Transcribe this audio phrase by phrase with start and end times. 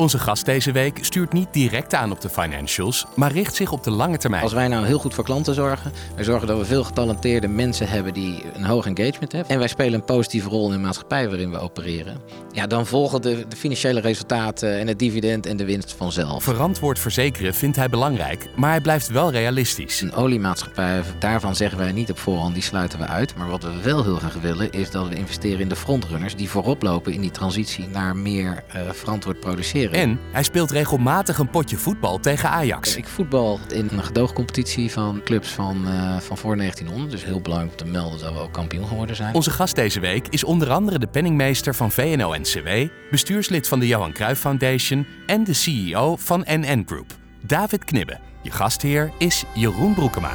[0.00, 3.84] Onze gast deze week stuurt niet direct aan op de financials, maar richt zich op
[3.84, 4.42] de lange termijn.
[4.42, 7.88] Als wij nou heel goed voor klanten zorgen, wij zorgen dat we veel getalenteerde mensen
[7.88, 9.50] hebben die een hoog engagement hebben.
[9.50, 12.20] En wij spelen een positieve rol in de maatschappij waarin we opereren.
[12.52, 16.42] Ja, dan volgen de, de financiële resultaten en het dividend en de winst vanzelf.
[16.42, 20.00] Verantwoord verzekeren vindt hij belangrijk, maar hij blijft wel realistisch.
[20.00, 23.34] Een oliemaatschappij, daarvan zeggen wij niet op voorhand, die sluiten we uit.
[23.36, 26.48] Maar wat we wel heel graag willen, is dat we investeren in de frontrunners die
[26.48, 29.88] voorop lopen in die transitie naar meer uh, verantwoord produceren.
[29.92, 32.96] En hij speelt regelmatig een potje voetbal tegen Ajax.
[32.96, 37.10] Ik voetbal in een gedoogcompetitie van clubs van, uh, van voor 1900.
[37.10, 39.34] Dus heel belangrijk om te melden dat we ook kampioen geworden zijn.
[39.34, 42.68] Onze gast deze week is onder andere de penningmeester van VNO-NCW,
[43.10, 48.18] bestuurslid van de Johan Cruijff Foundation en de CEO van NN Group, David Knibbe.
[48.42, 50.32] Je gastheer is Jeroen Broekema.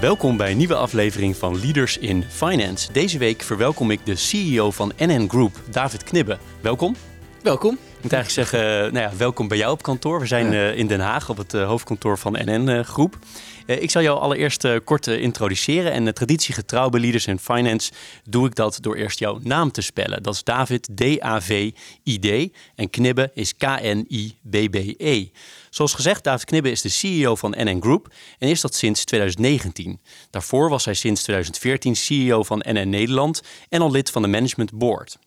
[0.00, 2.92] Welkom bij een nieuwe aflevering van Leaders in Finance.
[2.92, 6.38] Deze week verwelkom ik de CEO van NN Group, David Knibbe.
[6.60, 6.96] Welkom.
[7.42, 7.72] Welkom.
[7.72, 10.20] Ik moet eigenlijk zeggen, nou ja, welkom bij jou op kantoor.
[10.20, 13.18] We zijn uh, in Den Haag op het uh, hoofdkantoor van NN uh, Groep.
[13.66, 15.92] ik zal jou allereerst kort introduceren.
[15.92, 17.92] En traditiegetrouw bij Leaders in Finance
[18.24, 20.22] doe ik dat door eerst jouw naam te spellen.
[20.22, 22.56] Dat is David, D-A-V-I-D.
[22.74, 25.28] En Knibbe is K-N-I-B-B-E.
[25.70, 30.00] Zoals gezegd, David Knibbe is de CEO van NN Group en is dat sinds 2019.
[30.30, 34.72] Daarvoor was hij sinds 2014 CEO van NN Nederland en al lid van de Management
[34.72, 35.18] Board.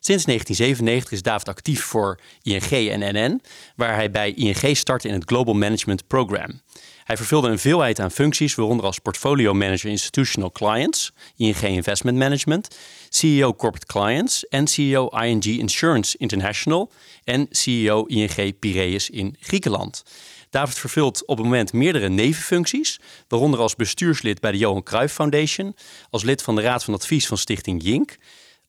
[0.00, 3.42] Sinds 1997 is David actief voor ING en NN,
[3.76, 6.60] waar hij bij ING startte in het Global Management Program.
[7.04, 12.76] Hij vervulde een veelheid aan functies, waaronder als portfolio manager institutional clients, ING Investment Management,
[13.08, 16.90] CEO Corporate Clients en CEO ING Insurance International
[17.24, 20.02] en CEO ING Piraeus in Griekenland.
[20.50, 25.76] David vervult op het moment meerdere nevenfuncties, waaronder als bestuurslid bij de Johan Cruijff Foundation,
[26.10, 28.16] als lid van de Raad van Advies van Stichting Jink,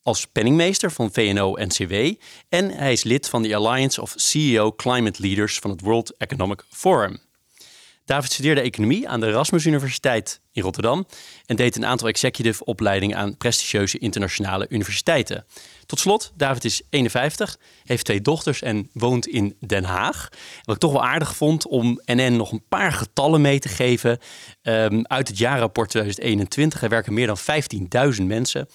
[0.04, 1.94] als penningmeester van VNO-NCW
[2.50, 6.66] en hij is lid van de Alliance of CEO Climate Leaders van het World Economic
[6.70, 7.20] Forum.
[8.10, 11.08] David studeerde economie aan de Erasmus Universiteit in Rotterdam
[11.46, 15.46] en deed een aantal executive opleidingen aan prestigieuze internationale universiteiten.
[15.86, 20.30] Tot slot, David is 51, heeft twee dochters en woont in Den Haag.
[20.64, 24.20] Wat ik toch wel aardig vond om NN nog een paar getallen mee te geven
[24.62, 26.82] um, uit het jaarrapport 2021.
[26.82, 27.38] Er werken meer dan
[28.18, 28.70] 15.000 mensen.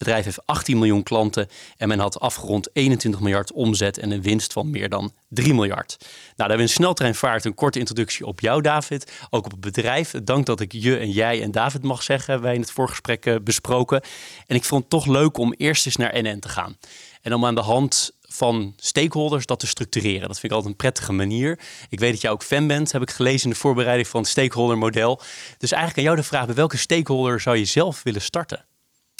[0.00, 4.52] Bedrijf heeft 18 miljoen klanten en men had afgerond 21 miljard omzet en een winst
[4.52, 5.96] van meer dan 3 miljard.
[5.98, 9.12] Nou, daar hebben we in sneltreinvaart een korte introductie op jou, David.
[9.30, 10.14] Ook op het bedrijf.
[10.24, 14.02] Dank dat ik je en jij en David mag zeggen, wij in het voorgesprek besproken.
[14.46, 16.76] En ik vond het toch leuk om eerst eens naar NN te gaan.
[17.22, 20.28] En om aan de hand van stakeholders dat te structureren.
[20.28, 21.58] Dat vind ik altijd een prettige manier.
[21.88, 24.30] Ik weet dat jij ook fan bent, heb ik gelezen in de voorbereiding van het
[24.30, 25.20] stakeholder model.
[25.58, 28.68] Dus eigenlijk aan jou de vraag, bij welke stakeholder zou je zelf willen starten?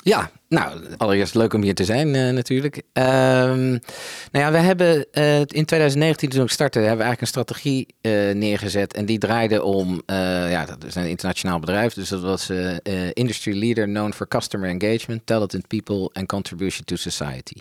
[0.02, 2.76] Ja, nou, allereerst leuk om hier te zijn uh, natuurlijk.
[2.76, 3.68] Um,
[4.32, 7.86] nou ja, we hebben uh, in 2019 toen ik startte, hebben we eigenlijk een strategie
[8.02, 8.94] uh, neergezet.
[8.94, 11.94] En die draaide om, ja, dat is een internationaal bedrijf.
[11.94, 12.50] Dus dat was
[13.12, 17.56] Industry Leader known for Customer Engagement, Talented People and Contribution to Society.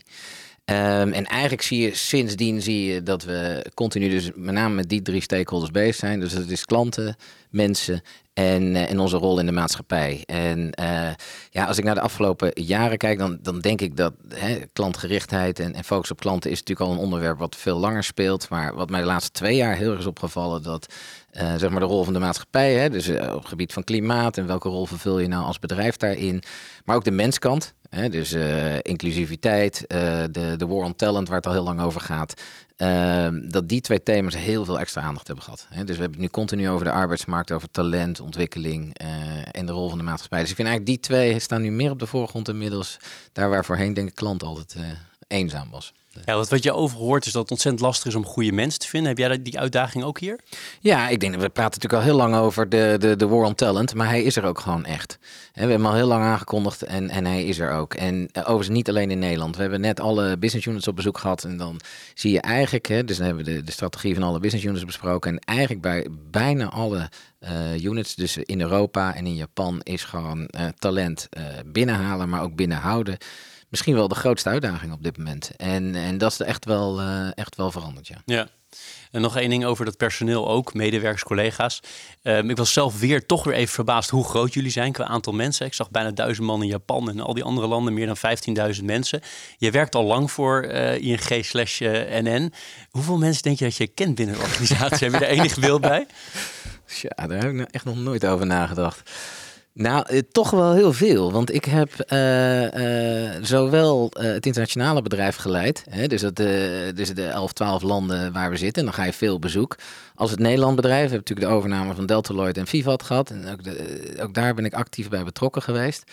[0.70, 4.90] Um, en eigenlijk zie je sindsdien zie je dat we continu dus met name met
[4.90, 6.20] die drie stakeholders bezig zijn.
[6.20, 7.16] Dus dat is klanten,
[7.50, 8.02] mensen
[8.34, 10.24] en, uh, en onze rol in de maatschappij.
[10.26, 11.10] En uh,
[11.50, 15.60] ja, als ik naar de afgelopen jaren kijk, dan, dan denk ik dat hè, klantgerichtheid
[15.60, 18.50] en, en focus op klanten is natuurlijk al een onderwerp wat veel langer speelt.
[18.50, 20.94] Maar wat mij de laatste twee jaar heel erg is opgevallen, dat
[21.34, 24.38] uh, zeg maar de rol van de maatschappij, hè, dus op het gebied van klimaat
[24.38, 26.44] en welke rol vervul je nou als bedrijf daarin,
[26.86, 27.74] maar ook de menskant.
[27.90, 32.02] Hè, dus uh, inclusiviteit, de, de war on talent, waar het al heel lang over
[32.02, 32.42] gaat.
[32.78, 35.68] Uh, dat die twee thema's heel veel extra aandacht hebben gehad.
[35.70, 35.84] Hè.
[35.84, 38.98] Dus we hebben het nu continu over de arbeidsmarkt, over talent, ontwikkeling
[39.52, 40.40] en de rol van de maatschappij.
[40.40, 42.98] Dus ik vind eigenlijk die twee staan nu meer op de voorgrond inmiddels.
[43.34, 44.76] Daar waar voorheen denk ik klant altijd
[45.28, 45.94] eenzaam was.
[46.26, 48.88] Ja, wat, wat je overhoort is dat het ontzettend lastig is om goede mensen te
[48.88, 49.10] vinden.
[49.10, 50.40] Heb jij die uitdaging ook hier?
[50.80, 53.46] Ja, ik denk dat we praten natuurlijk al heel lang over de, de, de war
[53.46, 55.18] on talent, maar hij is er ook gewoon echt.
[55.22, 57.94] we hebben hem al heel lang aangekondigd en, en hij is er ook.
[57.94, 59.56] En uh, overigens niet alleen in Nederland.
[59.56, 61.80] We hebben net alle business units op bezoek gehad en dan
[62.14, 64.86] zie je eigenlijk, hè, dus dan hebben we de, de strategie van alle business units
[64.86, 67.10] besproken en eigenlijk bij bijna alle
[67.40, 71.30] uh, units, dus in Europa en in Japan, is gewoon uh, talent
[71.66, 73.18] binnenhalen, maar ook binnenhouden
[73.70, 75.52] misschien wel de grootste uitdaging op dit moment.
[75.58, 78.22] En, en dat is echt wel, uh, echt wel veranderd, ja.
[78.26, 78.48] Ja,
[79.12, 81.80] En nog één ding over dat personeel ook, medewerkers, collega's.
[82.22, 85.34] Ehm, ik was zelf weer toch weer even verbaasd hoe groot jullie zijn qua aantal
[85.34, 85.66] mensen.
[85.66, 88.18] Ik zag bijna duizend man in Japan en al die andere landen meer dan
[88.76, 89.22] 15.000 mensen.
[89.58, 92.54] Je werkt al lang voor uh, ING slash eh, NN.
[92.90, 95.10] Hoeveel mensen denk je dat je kent binnen de organisatie?
[95.10, 96.06] Heb je er enig beeld bij?
[97.02, 99.12] Ja, daar heb ik nou echt nog nooit over nagedacht.
[99.80, 101.32] Nou, eh, toch wel heel veel.
[101.32, 106.36] Want ik heb uh, uh, zowel het internationale bedrijf geleid, hè, dus, het,
[106.96, 109.76] dus de 11, 12 landen waar we zitten, en dan ga je veel bezoek.
[110.16, 113.30] Als het Nederland bedrijf, heb natuurlijk de overname van Deltaloid en Vivat gehad.
[113.30, 113.60] En ook,
[114.22, 116.04] ook daar ben ik actief bij betrokken geweest.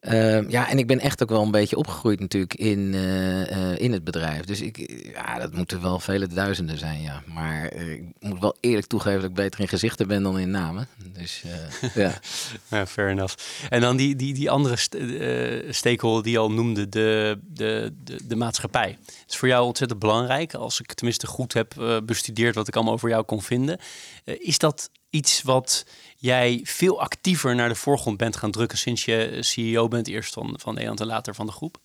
[0.00, 3.78] Ehm, ja, en ik ben echt ook wel een beetje opgegroeid natuurlijk in, uh, uh,
[3.78, 4.44] in het bedrijf.
[4.44, 7.22] Dus ik, ja, dat moeten wel vele duizenden zijn, ja.
[7.26, 10.50] Maar uh, ik moet wel eerlijk toegeven dat ik beter in gezichten ben dan in
[10.50, 10.88] namen.
[11.12, 11.42] Dus
[11.94, 12.18] ja.
[12.70, 12.86] ja.
[12.86, 13.34] Fair enough.
[13.68, 14.96] En dan die, die, die andere st
[15.68, 18.98] stakeholder die al noemde, de, de, de, de maatschappij.
[19.06, 22.94] Het is voor jou ontzettend belangrijk, als ik tenminste goed heb bestudeerd wat ik allemaal
[22.94, 23.78] over jou kon vinden.
[24.24, 25.86] is dat iets wat
[26.16, 30.54] jij veel actiever naar de voorgrond bent gaan drukken sinds je CEO bent, eerst van,
[30.56, 31.78] van en later van de groep?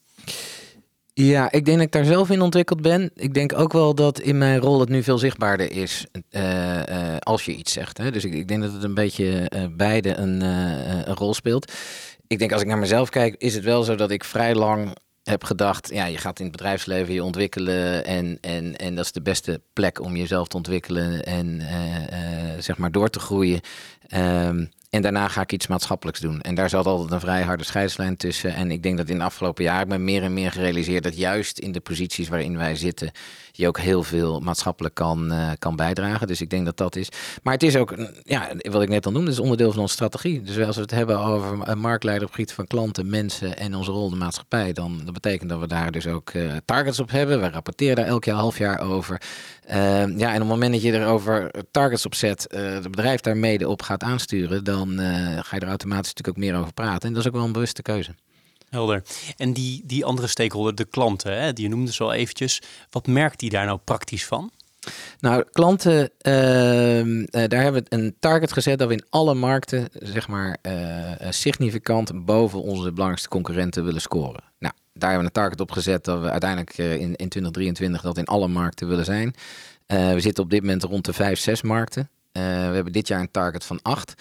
[1.14, 3.12] Ja, ik denk dat ik daar zelf in ontwikkeld ben.
[3.16, 7.18] Ik denk ook wel dat in mijn rol het nu veel zichtbaarder is uh, uh,
[7.20, 7.98] als je iets zegt.
[7.98, 8.12] Hè?
[8.12, 11.72] Dus ik, ik, denk dat het een beetje uh, beide een, een rol speelt.
[12.28, 14.96] Ik denk als ik naar mezelf kijk, is het wel zo dat ik vrij lang
[15.30, 19.12] heb gedacht, ja, je gaat in het bedrijfsleven je ontwikkelen en, en, en dat is
[19.12, 23.60] de beste plek om jezelf te ontwikkelen en uh, uh, zeg maar door te groeien.
[24.16, 26.42] Um, en daarna ga ik iets maatschappelijks doen.
[26.42, 28.54] En daar zat altijd een vrij harde scheidslijn tussen.
[28.54, 31.60] En ik denk dat in de afgelopen jaren me meer en meer gerealiseerd dat juist
[31.60, 33.12] in de posities waarin wij zitten,
[33.58, 36.28] je ook heel veel maatschappelijk kan, uh, kan bijdragen.
[36.28, 37.10] Dus ik denk dat dat is.
[37.44, 40.42] Maar het is ook, ja, wat ik net al noemde, is onderdeel van onze strategie.
[40.42, 43.92] Dus als we het hebben over een marktleider op gebied van klanten, mensen en onze
[43.92, 47.42] rol in de maatschappij, dan betekent dat we daar dus ook uh, targets op hebben.
[47.42, 49.22] We rapporteren daar elk jaar, half jaar over.
[49.70, 49.74] Uh,
[50.18, 53.38] ja, en op het moment dat je erover targets op zet, uh, het bedrijf daar
[53.38, 55.00] mede op gaat aansturen, dan
[55.42, 57.08] ga je er automatisch natuurlijk ook meer over praten.
[57.08, 58.16] En dat is ook wel een bewuste keuze.
[58.70, 59.04] Helder.
[59.38, 62.62] En die, die andere stakeholder, de klanten, hè, die je noemde zo eventjes.
[62.90, 64.52] Wat merkt die daar nou praktisch van?
[65.20, 70.28] Nou, klanten, uh, daar hebben we een target gezet dat we in alle markten, zeg
[70.28, 74.44] maar, uh, significant boven onze belangrijkste concurrenten willen scoren.
[74.60, 78.18] Nou, daar hebben we een target op gezet dat we uiteindelijk in, in 2023 dat
[78.18, 79.34] in alle markten willen zijn.
[79.88, 82.10] we zitten op dit moment rond de 5, 6 markten.
[82.32, 84.14] we hebben dit jaar een target van 8.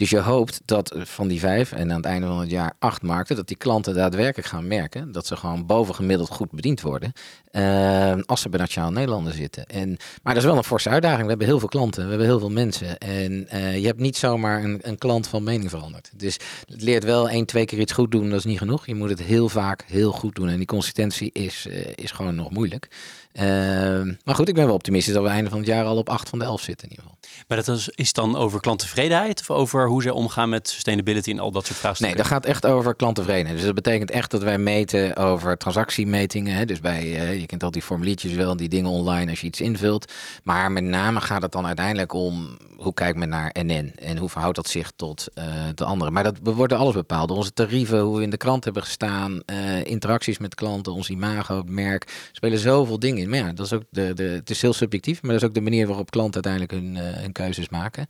[0.00, 3.02] Dus je hoopt dat van die vijf en aan het einde van het jaar acht
[3.02, 7.12] markten, dat die klanten daadwerkelijk gaan merken dat ze gewoon bovengemiddeld goed bediend worden.
[7.52, 9.66] Uh, als ze bij Nationaal Nederlanden zitten.
[9.66, 9.88] En,
[10.22, 11.22] maar dat is wel een forse uitdaging.
[11.22, 12.98] We hebben heel veel klanten, we hebben heel veel mensen.
[12.98, 16.10] En uh, je hebt niet zomaar een, een, klant van mening veranderd.
[16.16, 16.38] Dus
[16.68, 18.86] het leert wel één, twee keer iets goed doen, dat is niet genoeg.
[18.86, 20.48] Je moet het heel vaak heel goed doen.
[20.48, 22.88] En die consistentie is, uh, is gewoon nog moeilijk.
[23.32, 26.08] Ehm, maar goed, ik ben wel optimistisch dat we einde van het jaar al op
[26.08, 27.18] 8 van de 11 zitten in ieder geval.
[27.48, 31.38] Maar dat is, is dan over klanttevredenheid of over hoe ze omgaan met sustainability en
[31.38, 32.16] al dat soort vraagstukken?
[32.16, 33.56] Nee, dat gaat echt over klanttevredenheid.
[33.56, 36.54] Dus dat betekent echt dat wij meten over transactiemetingen.
[36.54, 36.64] Hè?
[36.64, 39.60] Dus bij, uh, je kent al die formuliertjes wel, die dingen online als je iets
[39.60, 40.12] invult.
[40.44, 44.28] Maar met name gaat het dan uiteindelijk om hoe kijkt men naar NN en hoe
[44.28, 45.44] verhoudt dat zich tot uh,
[45.74, 46.12] de anderen.
[46.12, 49.42] Maar dat we worden alles bepaald onze tarieven, hoe we in de krant hebben gestaan,
[49.46, 52.28] uh, interacties met klanten, ons imago, merk.
[52.32, 53.28] spelen zoveel dingen in.
[53.28, 55.54] Maar ja, dat is ook de, de, het is heel subjectief, maar dat is ook
[55.54, 58.06] de manier waarop klanten uiteindelijk hun, hun keuzes maken.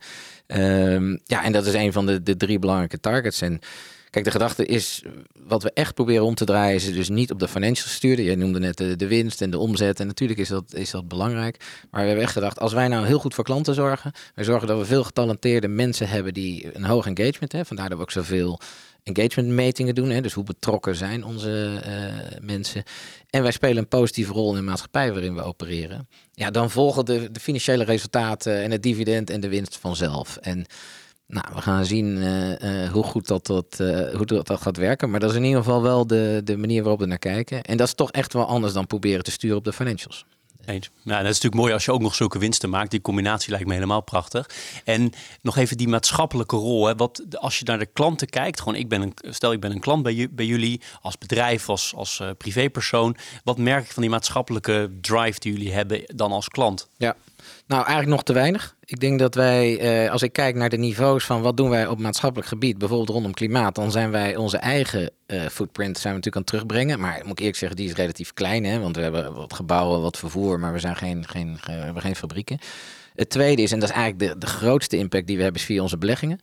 [0.47, 3.41] Um, ja, en dat is een van de, de drie belangrijke targets.
[3.41, 3.61] En
[4.11, 5.03] Kijk, de gedachte is,
[5.47, 8.23] wat we echt proberen om te draaien, is dus niet op de financial sturen.
[8.23, 9.99] Jij noemde net de, winst en de omzet.
[9.99, 11.57] En natuurlijk is dat, is dat belangrijk.
[11.91, 14.67] Maar we hebben echt gedacht, als wij nou heel goed voor klanten zorgen, wij zorgen
[14.67, 17.65] dat we veel getalenteerde mensen hebben die een hoog engagement hebben.
[17.65, 18.59] Vandaar dat we ook zoveel
[19.03, 20.09] engagementmetingen doen.
[20.09, 22.83] Hè, dus hoe betrokken zijn onze uh, mensen.
[23.29, 26.07] En wij spelen een positieve rol in de maatschappij waarin we opereren.
[26.33, 30.37] Ja, dan volgen de, de financiële resultaten en het dividend en de winst vanzelf.
[30.37, 30.65] En
[31.31, 34.77] nou, we gaan zien uh, uh, hoe goed dat, dat, uh, hoe dat, dat gaat
[34.77, 35.09] werken.
[35.09, 37.63] Maar dat is in ieder geval wel de, de manier waarop we naar kijken.
[37.63, 40.25] En dat is toch echt wel anders dan proberen te sturen op de financials.
[40.65, 40.89] Eens.
[41.03, 42.91] Nou, dat is natuurlijk mooi als je ook nog zulke winsten maakt.
[42.91, 44.49] Die combinatie lijkt me helemaal prachtig.
[44.83, 45.11] En
[45.41, 46.87] nog even die maatschappelijke rol.
[46.87, 46.95] Hè.
[46.95, 49.79] Wat, als je naar de klanten kijkt, gewoon ik ben een, stel ik ben een
[49.79, 53.15] klant bij, bij jullie als bedrijf, als, als uh, privépersoon.
[53.43, 56.89] Wat merk ik van die maatschappelijke drive die jullie hebben dan als klant?
[56.97, 57.15] Ja,
[57.71, 58.75] nou, eigenlijk nog te weinig.
[58.85, 61.87] Ik denk dat wij, eh, als ik kijk naar de niveaus van wat doen wij
[61.87, 66.19] op maatschappelijk gebied, bijvoorbeeld rondom klimaat, dan zijn wij onze eigen uh, footprint zijn we
[66.19, 66.99] natuurlijk aan het terugbrengen.
[66.99, 68.79] Maar moet ik eerlijk zeggen, die is relatief klein, hè?
[68.79, 72.15] want we hebben wat gebouwen, wat vervoer, maar we zijn geen, geen, we hebben geen
[72.15, 72.59] fabrieken.
[73.15, 75.67] Het tweede is, en dat is eigenlijk de, de grootste impact die we hebben, is
[75.67, 76.39] via onze beleggingen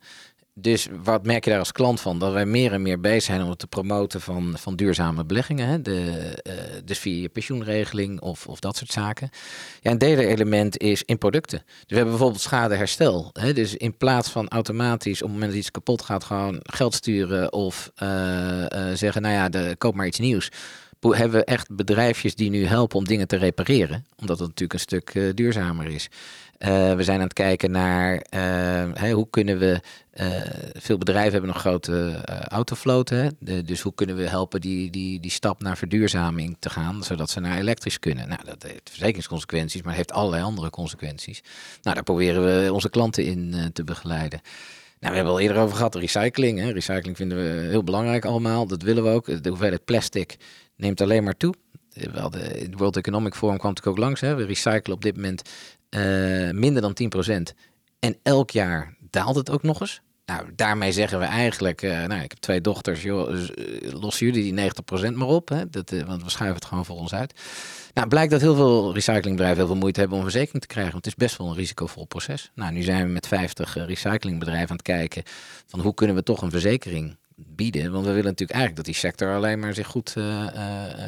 [0.61, 2.19] Dus wat merk je daar als klant van?
[2.19, 5.67] Dat wij meer en meer bezig zijn om het te promoten van, van duurzame beleggingen.
[5.67, 5.81] Hè?
[5.81, 9.29] De, dus via je pensioenregeling of, of dat soort zaken.
[9.81, 11.59] Ja, een derde element is in producten.
[11.65, 13.29] Dus we hebben bijvoorbeeld schadeherstel.
[13.33, 13.53] Hè?
[13.53, 17.53] Dus in plaats van automatisch op het moment dat iets kapot gaat, gewoon geld sturen
[17.53, 20.49] of uh, uh, zeggen, nou ja, koop maar iets nieuws
[20.99, 24.05] hebben we echt bedrijfjes die nu helpen om dingen te repareren.
[24.15, 26.09] Omdat het natuurlijk een stuk uh, duurzamer is.
[26.59, 28.25] Uh, we zijn aan het kijken naar
[28.93, 29.79] hey, hoe kunnen we.
[30.73, 33.35] veel bedrijven hebben nog grote autovloten.
[33.39, 37.29] De, dus hoe kunnen we helpen die, die, die stap naar verduurzaming te gaan, zodat
[37.29, 38.27] ze naar elektrisch kunnen.
[38.27, 41.41] Nou, dat heeft verzekeringsconsequenties, maar heeft allerlei andere consequenties.
[41.81, 44.41] Nou, daar proberen we onze klanten in te begeleiden.
[44.99, 46.59] Nou, we hebben al eerder over gehad, recycling.
[46.59, 46.71] Hè.
[46.71, 48.67] Recycling vinden we heel belangrijk allemaal.
[48.67, 49.43] Dat willen we ook.
[49.43, 50.37] De hoeveelheid plastic
[50.75, 51.53] neemt alleen maar toe.
[52.13, 54.21] Wel, de World Economic Forum kwam natuurlijk ook langs.
[54.21, 54.35] Hè.
[54.35, 55.41] We recyclen op dit moment
[55.89, 56.97] uh, minder dan
[57.29, 57.55] 10%.
[57.99, 60.01] En elk jaar daalt het ook nog eens.
[60.25, 63.47] Nou, daarmee zeggen we eigenlijk, uh, nou, ik heb twee dochters, joh,
[63.81, 64.71] los jullie die
[65.11, 67.33] 90% maar op, hè, dat, want we schuiven het gewoon voor ons uit.
[67.93, 71.05] Nou, blijkt dat heel veel recyclingbedrijven heel veel moeite hebben om verzekering te krijgen, want
[71.05, 72.51] het is best wel een risicovol proces.
[72.55, 75.23] Nou, nu zijn we met 50 recyclingbedrijven aan het kijken
[75.65, 77.17] van hoe kunnen we toch een verzekering
[77.47, 77.91] bieden.
[77.91, 80.47] Want we willen natuurlijk eigenlijk dat die sector alleen maar zich goed uh, uh,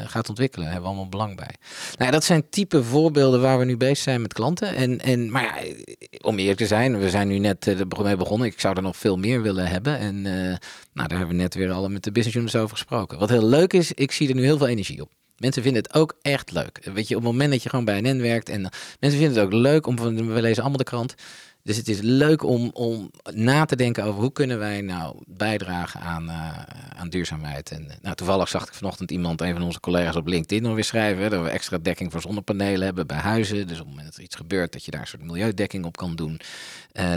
[0.05, 0.65] gaat ontwikkelen.
[0.65, 1.55] Daar hebben we allemaal belang bij.
[1.97, 4.75] Nou, dat zijn type voorbeelden waar we nu bezig zijn met klanten.
[4.75, 5.73] En, en, maar ja,
[6.21, 8.47] om eerlijk te zijn, we zijn nu net mee begonnen.
[8.47, 9.97] Ik zou er nog veel meer willen hebben.
[9.97, 13.19] En nou, daar hebben we net weer alle met de business units over gesproken.
[13.19, 15.11] Wat heel leuk is, ik zie er nu heel veel energie op.
[15.41, 16.89] Mensen vinden het ook echt leuk.
[16.93, 18.61] Weet je, op het moment dat je gewoon bij NN werkt en
[18.99, 21.15] mensen vinden het ook leuk om, we lezen allemaal de krant.
[21.63, 25.99] Dus het is leuk om, om na te denken over hoe kunnen wij nou bijdragen
[25.99, 26.59] aan, uh,
[26.95, 27.71] aan duurzaamheid.
[27.71, 30.83] En nou, toevallig zag ik vanochtend iemand, een van onze collega's op LinkedIn nog weer
[30.83, 33.67] schrijven, dat we extra dekking voor zonnepanelen hebben bij huizen.
[33.67, 35.97] Dus op het moment dat er iets gebeurt, dat je daar een soort milieudekking op
[35.97, 36.39] kan doen.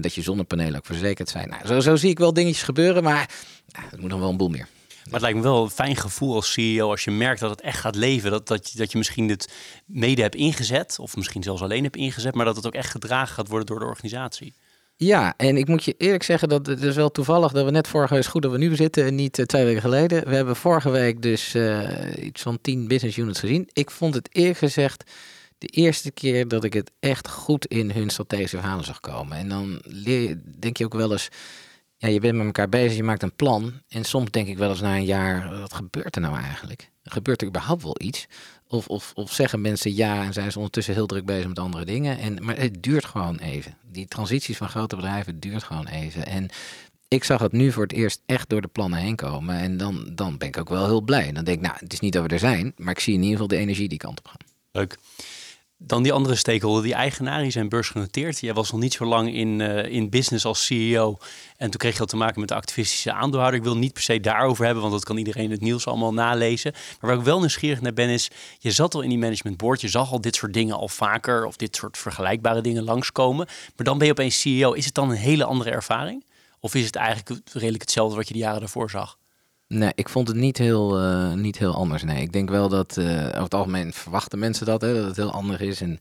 [0.01, 1.49] Dat je zonnepanelen ook verzekerd zijn.
[1.49, 3.31] Nou, zo, zo zie ik wel dingetjes gebeuren, maar
[3.91, 4.69] het moet nog wel een boel meer.
[5.05, 7.61] Maar het lijkt me wel een fijn gevoel als CEO als je merkt dat het
[7.61, 8.31] echt gaat leven.
[8.31, 9.53] Dat, dat, je, dat je misschien dit
[9.87, 13.35] mede hebt ingezet, of misschien zelfs alleen hebt ingezet, maar dat het ook echt gedragen
[13.35, 14.55] gaat worden door de organisatie.
[14.97, 17.89] Ja, en ik moet je eerlijk zeggen dat het is wel toevallig dat we net
[17.89, 20.29] vorige week, goed dat we nu zitten en niet uh, twee weken geleden.
[20.29, 21.89] We hebben vorige week dus uh,
[22.21, 23.69] iets van tien business units gezien.
[23.73, 25.11] Ik vond het eerlijk gezegd
[25.59, 29.37] de eerste keer dat ik het echt goed in hun strategische verhalen zag komen.
[29.37, 31.29] En dan leer, denk je ook wel eens,
[32.05, 33.73] ja, je bent met elkaar bezig, je maakt een plan.
[33.89, 36.91] En soms denk ik wel eens na een jaar, wat gebeurt er nou eigenlijk?
[37.03, 38.27] Gebeurt er überhaupt wel iets?
[38.69, 41.85] Of, of, of zeggen mensen ja en zijn ze ondertussen heel druk bezig met andere
[41.85, 42.19] dingen?
[42.19, 43.77] En, maar het duurt gewoon even.
[43.91, 46.27] Die transities van grote bedrijven duurt gewoon even.
[46.27, 46.49] En
[47.09, 49.57] ik zag het nu voor het eerst echt door de plannen heen komen.
[49.57, 51.33] En dan, dan ben ik ook wel heel blij.
[51.33, 53.23] Dan denk ik, nou, het is niet dat we er zijn, maar ik zie in
[53.23, 54.47] ieder geval de energie die kant op gaan.
[54.73, 54.97] Leuk.
[55.79, 58.41] Dan die andere stakeholder, die eigenaren, zijn beursgenoteerd.
[58.41, 61.19] Jij was nog niet zo lang in, uh, in business als CEO.
[61.57, 63.61] En toen kreeg je al te maken met de activistische aandeelhouder.
[63.61, 66.73] Ik wil niet per se daarover hebben, want dat kan iedereen het nieuws allemaal nalezen.
[66.73, 68.31] Maar waar ik wel nieuwsgierig naar ben, is...
[68.59, 71.45] je zat al in die management board, je zag al dit soort dingen al vaker...
[71.45, 73.47] of dit soort vergelijkbare dingen langskomen.
[73.47, 74.73] Maar dan ben je opeens CEO.
[74.73, 76.25] Is het dan een hele andere ervaring?
[76.61, 79.19] Of is het eigenlijk redelijk hetzelfde wat je de jaren daarvoor zag?
[79.69, 82.03] Nee, ik vond het niet heel, uh, niet heel anders.
[82.03, 85.17] Nee, ik denk wel dat uh, over het algemeen verwachten mensen dat, hè, dat het
[85.17, 85.81] heel anders is.
[85.81, 85.99] En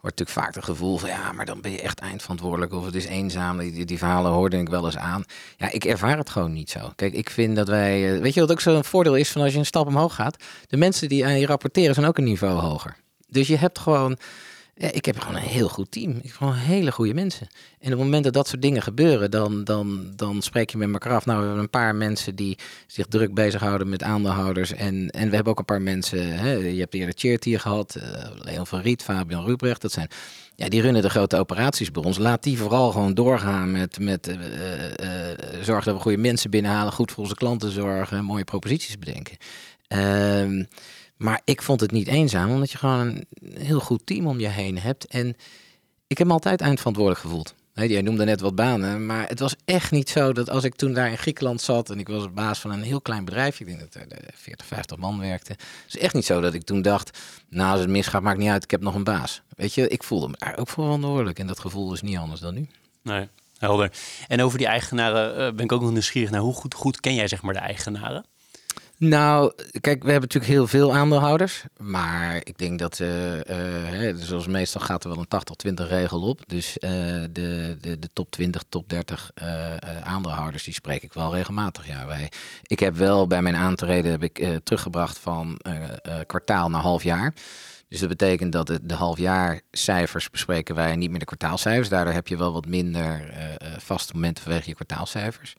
[0.00, 2.94] wordt natuurlijk vaak het gevoel van ja, maar dan ben je echt eindverantwoordelijk of het
[2.94, 3.58] is eenzaam.
[3.58, 5.24] Die, die verhalen hoorde ik wel eens aan.
[5.56, 6.92] Ja, ik ervaar het gewoon niet zo.
[6.96, 9.52] Kijk, ik vind dat wij, uh, weet je wat ook zo'n voordeel is van als
[9.52, 10.44] je een stap omhoog gaat?
[10.66, 12.96] De mensen die aan je rapporteren zijn ook een niveau hoger.
[13.28, 14.18] Dus je hebt gewoon
[14.76, 16.10] ja, ik heb gewoon een heel goed team.
[16.10, 17.46] Ik heb gewoon hele goede mensen.
[17.78, 20.92] En op het moment dat dat soort dingen gebeuren, dan, dan, dan spreek je met
[20.92, 21.26] elkaar af.
[21.26, 24.72] Nou, we hebben een paar mensen die zich druk bezighouden met aandeelhouders.
[24.72, 27.96] En, en we hebben ook een paar mensen, hè, je hebt eerder Cheert hier gehad,
[27.98, 28.04] uh,
[28.34, 29.82] Leon van Riet, Fabian Rubrecht.
[29.82, 30.08] Dat zijn,
[30.54, 32.18] ja, die runnen de grote operaties bij ons.
[32.18, 36.92] Laat die vooral gewoon doorgaan met, met uh, uh, zorgen dat we goede mensen binnenhalen,
[36.92, 39.36] goed voor onze klanten zorgen, mooie proposities bedenken.
[39.88, 40.62] Ehm
[41.16, 44.48] maar ik vond het niet eenzaam, omdat je gewoon een heel goed team om je
[44.48, 45.06] heen hebt.
[45.06, 45.36] En
[46.06, 47.54] ik heb me altijd eindverantwoordelijk gevoeld.
[47.74, 50.92] Jij noemde net wat banen, maar het was echt niet zo dat als ik toen
[50.92, 53.78] daar in Griekenland zat en ik was baas van een heel klein bedrijf, ik denk
[53.78, 55.52] dat er 40, 50 man werkte.
[55.52, 57.18] Het is echt niet zo dat ik toen dacht,
[57.48, 59.42] nou als het misgaat maakt niet uit, ik heb nog een baas.
[59.56, 62.54] Weet je, ik voelde me daar ook verantwoordelijk en dat gevoel is niet anders dan
[62.54, 62.68] nu.
[63.02, 63.28] Nee,
[63.58, 63.92] helder.
[64.28, 67.14] En over die eigenaren uh, ben ik ook nog nieuwsgierig naar hoe goed, goed ken
[67.14, 68.24] jij zeg maar de eigenaren?
[69.08, 71.64] Nou, kijk, we hebben natuurlijk heel veel aandeelhouders.
[71.78, 76.40] Maar ik denk dat, uh, uh, zoals meestal gaat er wel een 80-20 regel op.
[76.46, 76.90] Dus uh,
[77.30, 79.30] de, de, de top 20, top 30
[80.02, 81.86] aandeelhouders, die spreek ik wel regelmatig.
[81.86, 82.32] Ja, wij,
[82.62, 85.60] ik heb wel bij mijn aantreden heb ik, teruggebracht van
[86.26, 87.34] kwartaal naar half jaar.
[87.88, 91.88] Dus dat betekent dat de, de halfjaarcijfers bespreken wij niet meer de kwartaalcijfers.
[91.88, 93.34] Daardoor heb je wel wat minder
[93.78, 95.54] vaste momenten vanwege je kwartaalcijfers.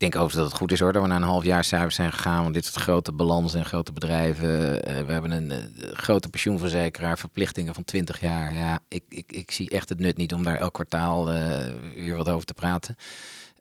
[0.00, 2.42] Ik denk overigens dat het goed is hoor, dat we naar een halfjaarcijfers zijn gegaan.
[2.42, 4.48] Want dit is grote balans en grote bedrijven.
[5.06, 5.52] we hebben een
[5.92, 8.54] grote pensioenverzekeraar, verplichtingen van 20 jaar.
[8.54, 11.24] Ja, ik, ik, ik zie echt het nut niet om daar elk kwartaal
[11.94, 12.96] weer wat over te praten.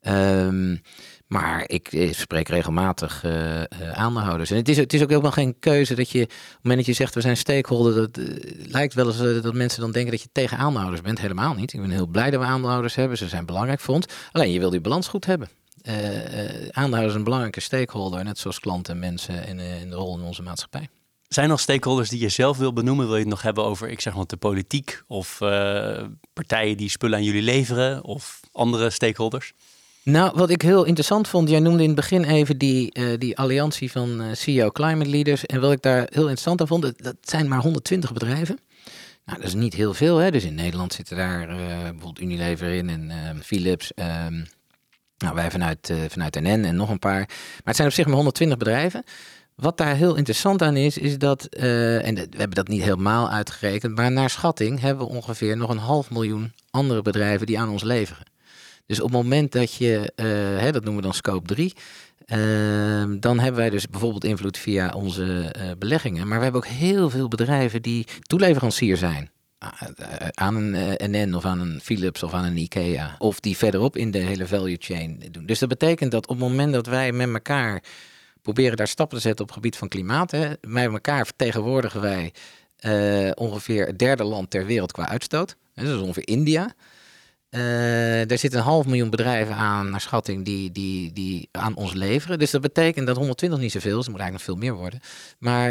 [0.01, 0.81] Um,
[1.27, 4.51] maar ik, spreek regelmatig uh, aandeelhouders.
[4.51, 6.95] En het is, het is ook helemaal geen keuze dat je, op het moment dat
[6.95, 8.25] je zegt we zijn stakeholder, dat uh,
[8.67, 11.19] lijkt wel eens dat mensen dan denken dat je tegen aandeelhouders bent.
[11.19, 11.73] Helemaal niet.
[11.73, 13.17] Ik ben heel blij dat we aandeelhouders hebben.
[13.17, 14.05] Ze zijn belangrijk voor ons.
[14.31, 15.58] Alleen je wil die balans goed hebben.
[16.71, 20.23] Aandeelhouders is een belangrijke stakeholder, net zoals klanten en mensen in, in de rol in
[20.23, 20.89] onze maatschappij.
[21.27, 23.05] Zijn er stakeholders die je zelf wil benoemen?
[23.05, 25.37] Wil je het nog hebben over, ik zeg maar, de politiek of
[26.33, 29.53] partijen die spullen aan jullie leveren of andere stakeholders?
[30.03, 33.37] Nou, wat ik heel interessant vond, jij noemde in het begin even die, uh, die
[33.37, 35.45] alliantie van uh, CEO Climate Leaders.
[35.45, 38.59] En wat ik daar heel interessant aan vond, dat zijn maar 120 bedrijven.
[39.25, 40.17] Nou, dat is niet heel veel.
[40.17, 40.31] Hè?
[40.31, 43.11] Dus in Nederland zitten daar bijvoorbeeld Unilever in en
[43.43, 43.91] Philips.
[43.95, 44.47] Um,
[45.19, 47.25] nou, wij vanuit, vanuit NN en nog een paar.
[47.27, 49.03] Maar het zijn op zich maar 120 bedrijven.
[49.55, 53.95] Wat daar heel interessant aan is, is dat, en we hebben dat niet helemaal uitgerekend,
[53.95, 57.83] maar naar schatting hebben we ongeveer nog een half miljoen andere bedrijven die aan ons
[57.83, 58.23] leveren.
[58.89, 60.25] Dus op het moment dat je, uh,
[60.61, 61.73] hè, dat noemen we dan scope 3,
[62.25, 66.27] uh, ehm, dan hebben wij dus bijvoorbeeld invloed via onze beleggingen.
[66.27, 69.31] Maar we hebben ook heel veel bedrijven die toeleverancier zijn.
[70.33, 73.15] Aan een NN of aan een Philips of aan een IKEA.
[73.17, 75.45] Of die verderop in de hele value chain doen.
[75.45, 77.83] Dus dat betekent dat op het moment dat wij met elkaar
[78.41, 80.31] proberen daar stappen te zetten op gebied van klimaat.
[80.31, 82.33] Hè, met elkaar vertegenwoordigen wij
[82.81, 85.55] uh, ongeveer het derde land ter wereld qua uitstoot.
[85.73, 86.73] Dat is ongeveer India.
[87.49, 92.39] Er zitten een half miljoen bedrijven aan, naar schatting, die, die, die aan ons leveren.
[92.39, 94.99] Dus dat betekent dat 120 niet zoveel is, het moet eigenlijk nog veel meer worden.
[95.39, 95.69] Maar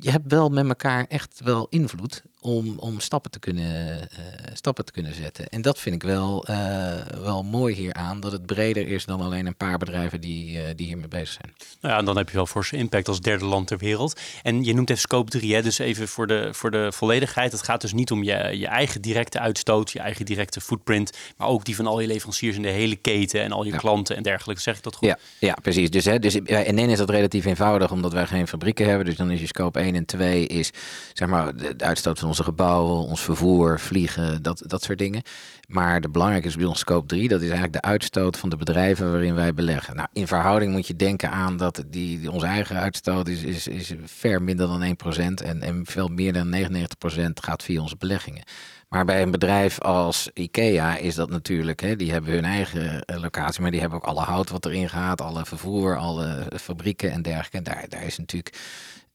[0.00, 4.18] je hebt wel met elkaar echt wel invloed om, om stappen, te kunnen, uh,
[4.52, 5.48] stappen te kunnen zetten.
[5.48, 9.46] En dat vind ik wel, uh, wel mooi hieraan, dat het breder is dan alleen
[9.46, 11.54] een paar bedrijven die, uh, die hiermee bezig zijn.
[11.80, 14.20] Nou ja, en dan heb je wel forse impact als derde land ter wereld.
[14.42, 15.62] En je noemt even scope 3, hè?
[15.62, 17.52] dus even voor de, voor de volledigheid.
[17.52, 21.48] Het gaat dus niet om je, je eigen directe uitstoot, je eigen directe footprint, maar
[21.48, 24.22] ook die van al je leveranciers in de hele keten en al je klanten en
[24.22, 24.62] dergelijke.
[24.62, 25.08] Zeg ik dat goed?
[25.08, 25.90] Ja, ja precies.
[25.90, 29.06] Dus, hè, dus bij NN is dat relatief eenvoudig, omdat wij geen fabrieken hebben.
[29.06, 30.70] Dus dan is je scope 1 en 2 is
[31.12, 35.22] zeg maar de, de uitstoot van onze gebouwen, ons vervoer, vliegen, dat, dat soort dingen.
[35.68, 38.56] Maar de belangrijke is bij ons scope 3, dat is eigenlijk de uitstoot van de
[38.56, 39.96] bedrijven waarin wij beleggen.
[39.96, 43.94] Nou, in verhouding moet je denken aan dat die, onze eigen uitstoot is, is, is
[44.04, 48.44] ver minder dan 1% en, en veel meer dan 99% gaat via onze beleggingen.
[48.88, 53.20] Maar bij een bedrijf als IKEA is dat natuurlijk, hè, die hebben hun eigen eh,
[53.20, 57.22] locatie, maar die hebben ook alle hout wat erin gaat, alle vervoer, alle fabrieken en
[57.22, 57.56] dergelijke.
[57.56, 58.56] En daar, daar is natuurlijk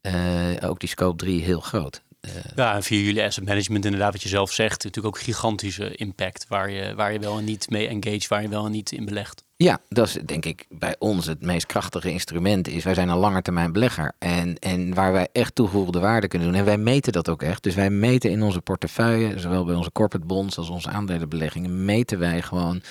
[0.01, 2.01] uh, ook die scope 3 heel groot.
[2.27, 5.95] Uh, ja, en via jullie asset management, inderdaad, wat je zelf zegt, natuurlijk ook gigantische
[5.95, 8.91] impact waar je, waar je wel en niet mee engage, waar je wel en niet
[8.91, 9.43] in belegt.
[9.55, 12.67] Ja, dat is denk ik bij ons het meest krachtige instrument.
[12.67, 14.11] Is wij zijn een langetermijn belegger.
[14.19, 16.57] En, en waar wij echt toegevoegde waarde kunnen doen.
[16.57, 17.63] En wij meten dat ook echt.
[17.63, 22.19] Dus wij meten in onze portefeuille, zowel bij onze corporate bonds als onze aandelenbeleggingen, meten
[22.19, 22.81] wij gewoon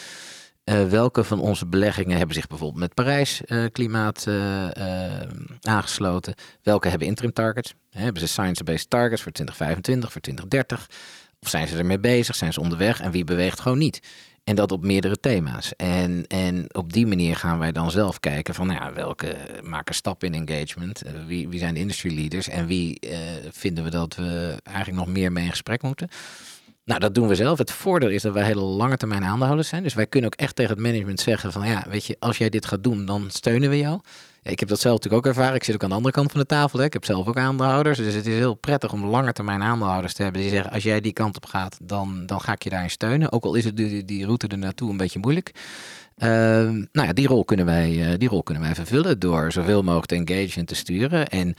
[0.68, 4.68] uh, welke van onze beleggingen hebben zich bijvoorbeeld met Parijs uh, klimaat uh,
[5.62, 6.34] aangesloten?
[6.62, 7.74] Welke hebben interim targets?
[7.90, 10.90] Hebben ze science-based targets voor 2025, voor 2030?
[11.40, 12.34] Of zijn ze ermee bezig?
[12.36, 13.00] Zijn ze onderweg?
[13.00, 14.02] En wie beweegt gewoon niet?
[14.44, 15.76] En dat op meerdere thema's.
[15.76, 19.94] En, en op die manier gaan wij dan zelf kijken van nou ja, welke maken
[19.94, 21.02] stappen in engagement?
[21.26, 22.48] wie, wie zijn de industry leaders?
[22.48, 23.00] En wie
[23.50, 26.08] vinden we dat we eigenlijk nog meer mee in gesprek moeten?
[26.88, 27.58] Nou, dat doen we zelf.
[27.58, 29.82] Het voordeel is dat wij hele lange termijn aandeelhouders zijn.
[29.82, 32.48] Dus wij kunnen ook echt tegen het management zeggen van ja, weet je, als jij
[32.48, 34.00] dit gaat doen, dan steunen we jou.
[34.42, 35.54] Ja, ik heb dat zelf natuurlijk ook ervaren.
[35.54, 36.78] Ik zit ook aan de andere kant van de tafel.
[36.78, 36.84] Hè.
[36.84, 37.98] Ik heb zelf ook aandeelhouders.
[37.98, 41.00] Dus het is heel prettig om lange termijn aandeelhouders te hebben die zeggen als jij
[41.00, 43.32] die kant op gaat, dan, dan ga ik je daarin steunen.
[43.32, 45.50] Ook al is het die, die route er naartoe een beetje moeilijk.
[46.18, 46.26] Uh,
[46.92, 50.06] nou ja, die rol, kunnen wij, uh, die rol kunnen wij vervullen door zoveel mogelijk
[50.06, 51.28] te engagen en te sturen.
[51.28, 51.54] En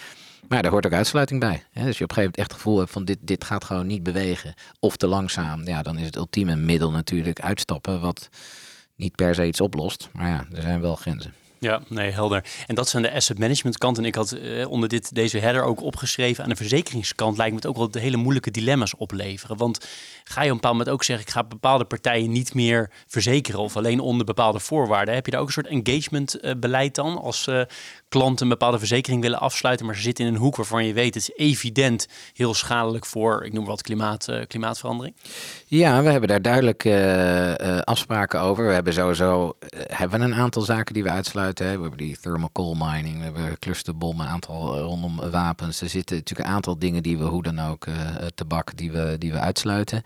[0.49, 1.63] maar daar hoort ook uitsluiting bij.
[1.71, 1.83] Hè?
[1.83, 3.88] Dus je op een gegeven moment echt het gevoel hebt van dit, dit gaat gewoon
[3.88, 4.53] niet bewegen.
[4.79, 5.67] Of te langzaam.
[5.67, 8.01] Ja, dan is het ultieme middel natuurlijk uitstappen.
[8.01, 8.29] Wat
[8.95, 10.09] niet per se iets oplost.
[10.13, 11.33] Maar ja, er zijn wel grenzen.
[11.60, 12.43] Ja, nee, helder.
[12.67, 13.98] En dat zijn de asset management kant.
[13.98, 17.58] En ik had eh, onder dit, deze header ook opgeschreven aan de verzekeringskant lijkt me
[17.58, 19.58] het ook wel hele moeilijke dilemma's opleveren.
[19.58, 19.88] Want
[20.24, 23.60] ga je op een bepaald moment ook zeggen, ik ga bepaalde partijen niet meer verzekeren
[23.60, 25.13] of alleen onder bepaalde voorwaarden.
[25.13, 27.17] Heb je daar ook een soort engagement uh, beleid dan?
[27.17, 27.62] Als uh,
[28.10, 31.13] klanten een bepaalde verzekering willen afsluiten, maar ze zitten in een hoek waarvan je weet,
[31.13, 35.15] het is evident heel schadelijk voor, ik noem wat, klimaat, uh, klimaatverandering?
[35.65, 36.86] Ja, we hebben daar duidelijk
[37.84, 38.67] afspraken over.
[38.67, 41.75] We hebben sowieso hebben een aantal zaken die we uitsluiten Hè.
[41.75, 45.81] We hebben die thermal coal mining, we hebben clusterbommen, een aantal eh, rondom wapens.
[45.81, 47.95] Er zitten natuurlijk een aantal dingen die we hoe dan ook, uh,
[48.35, 50.03] tabak, die we, die we uitsluiten.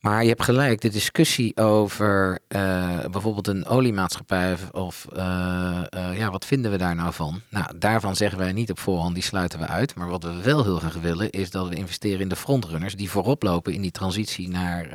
[0.00, 6.30] Maar je hebt gelijk, de discussie over uh, bijvoorbeeld een oliemaatschappij of uh, uh, ja,
[6.30, 7.40] wat vinden we daar nou van?
[7.48, 9.94] Nou, daarvan zeggen wij niet op voorhand, die sluiten we uit.
[9.94, 13.10] Maar wat we wel heel graag willen, is dat we investeren in de frontrunners die
[13.10, 14.88] voorop lopen in die transitie naar,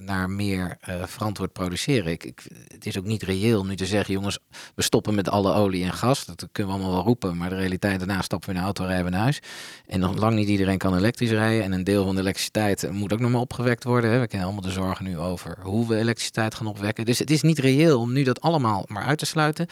[0.00, 2.12] naar meer verantwoord produceren.
[2.12, 4.38] Ik, ik, het is ook niet reëel om nu te zeggen, jongens,
[4.74, 6.24] we stoppen met alle olie en gas.
[6.24, 8.84] Dat kunnen we allemaal wel roepen, maar de realiteit daarna stappen we in de auto,
[8.84, 9.40] rijden we naar huis.
[9.86, 11.64] En nog lang niet iedereen kan elektrisch rijden.
[11.64, 14.10] En een deel van de elektriciteit moet ook nog maar opgewekt worden.
[14.10, 14.20] Hè.
[14.32, 17.04] Kennen allemaal de zorgen nu over hoe we elektriciteit gaan opwekken.
[17.04, 19.66] Dus het is niet reëel om nu dat allemaal maar uit te sluiten.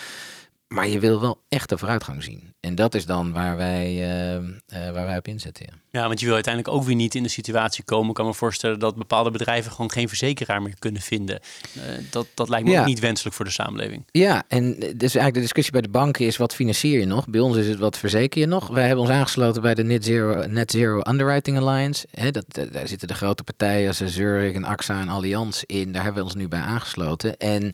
[0.74, 2.54] Maar je wil wel echte vooruitgang zien.
[2.60, 5.66] En dat is dan waar wij, uh, uh, waar wij op inzetten.
[5.68, 6.00] Ja.
[6.00, 6.06] ja.
[6.06, 8.08] want je wil uiteindelijk ook weer niet in de situatie komen.
[8.08, 11.40] Ik kan me voorstellen dat bepaalde bedrijven gewoon geen verzekeraar meer kunnen vinden.
[11.76, 12.80] Uh, dat, dat lijkt me Ja.
[12.80, 14.04] ook niet wenselijk voor de samenleving.
[14.10, 17.28] Ja, en dus eigenlijk de discussie bij de banken is wat financier je nog?
[17.28, 18.68] Bij ons is het wat verzeker je nog?
[18.68, 22.06] Wij hebben ons aangesloten bij de Net Zero, Net Zero Underwriting Alliance.
[22.30, 25.92] Dat, eh, daar zitten de grote partijen als Zurich en AXA en Allianz in.
[25.92, 27.36] Daar hebben we ons nu bij aangesloten.
[27.36, 27.72] En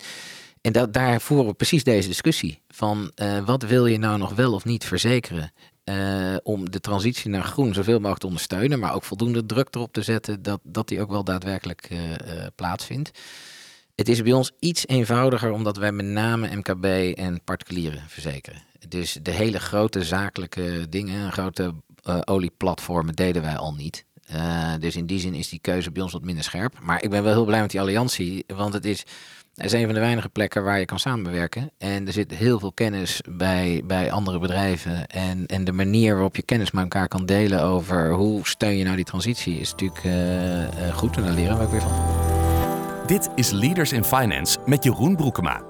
[0.67, 2.63] en dat, daar voeren we precies deze discussie.
[2.69, 5.53] Van uh, wat wil je nou nog wel of niet verzekeren?
[5.85, 8.79] Uh, om de transitie naar groen zoveel mogelijk te ondersteunen.
[8.79, 11.99] Maar ook voldoende druk erop te zetten dat, dat die ook wel daadwerkelijk uh,
[12.55, 13.11] plaatsvindt.
[13.95, 16.85] Het is bij ons iets eenvoudiger omdat wij met name MKB
[17.19, 18.63] en particulieren verzekeren.
[18.89, 21.75] Dus de hele grote zakelijke dingen, grote
[22.25, 24.05] olieplatformen deden wij al niet.
[24.35, 26.79] Uh, dus in die zin is die keuze bij ons wat minder scherp.
[26.83, 28.99] Maar ik ben wel heel blij met die alliantie, want het is,
[29.55, 31.71] het is een van de weinige plekken waar je kan samenwerken.
[31.79, 35.07] En er zit heel veel kennis bij, bij andere bedrijven.
[35.07, 38.85] En, en de manier waarop je kennis met elkaar kan delen over hoe steun je
[38.85, 41.17] nou die transitie is natuurlijk uh, uh, goed.
[41.17, 43.07] En daar leren we ook weer van.
[43.07, 45.63] Dit is Leaders in Finance met Jeroen Broekema.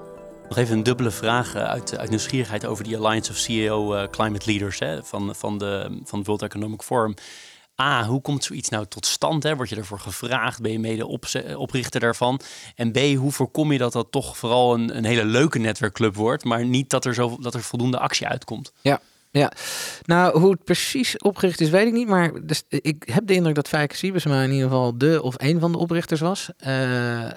[0.49, 4.45] Nog even een dubbele vraag uit, uit nieuwsgierigheid over die Alliance of CEO uh, Climate
[4.51, 7.13] Leaders hè, van, van, de, van het World Economic Forum.
[7.81, 9.43] A, hoe komt zoiets nou tot stand?
[9.43, 9.55] Hè?
[9.55, 10.61] Word je ervoor gevraagd?
[10.61, 12.39] Ben je mede op, oprichter daarvan?
[12.75, 16.43] En B, hoe voorkom je dat dat toch vooral een, een hele leuke netwerkclub wordt,
[16.43, 18.71] maar niet dat er, zo, dat er voldoende actie uitkomt?
[18.81, 18.99] Ja.
[19.31, 19.51] Ja,
[20.05, 22.07] nou hoe het precies opgericht is, weet ik niet.
[22.07, 25.59] Maar dus, ik heb de indruk dat Fijke Siebesma in ieder geval de of een
[25.59, 26.49] van de oprichters was.
[26.67, 27.29] Uh,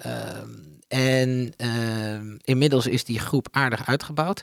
[0.90, 4.42] en uh, inmiddels is die groep aardig uitgebouwd.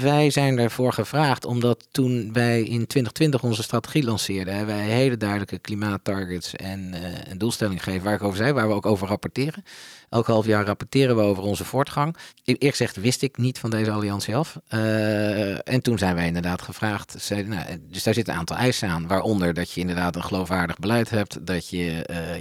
[0.00, 5.16] Wij zijn ervoor gevraagd omdat toen wij in 2020 onze strategie lanceerden, hebben wij hele
[5.16, 9.08] duidelijke klimaattargets en, uh, en doelstellingen gegeven waar ik over zei, waar we ook over
[9.08, 9.64] rapporteren.
[10.08, 12.16] Elk half jaar rapporteren we over onze voortgang.
[12.44, 14.58] Eerlijk gezegd wist ik niet van deze alliantie af.
[14.74, 17.30] Uh, en toen zijn wij inderdaad gevraagd.
[17.30, 19.06] Nou, dus daar zitten een aantal eisen aan.
[19.06, 21.46] Waaronder dat je inderdaad een geloofwaardig beleid hebt.
[21.46, 21.84] Dat je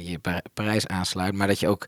[0.04, 0.20] je
[0.54, 1.34] Parijs aansluit.
[1.34, 1.88] Maar dat je ook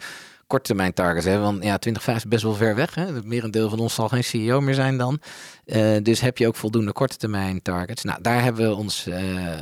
[0.49, 1.43] korttermijn targets hebben.
[1.43, 2.95] Want ja, 2050 is best wel ver weg.
[2.95, 3.13] Hè?
[3.13, 5.19] Het merendeel van ons zal geen CEO meer zijn dan.
[5.65, 8.03] Uh, dus heb je ook voldoende korte termijn targets.
[8.03, 9.57] Nou, daar hebben we ons uh, uh,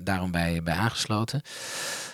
[0.00, 1.42] daarom bij, bij aangesloten.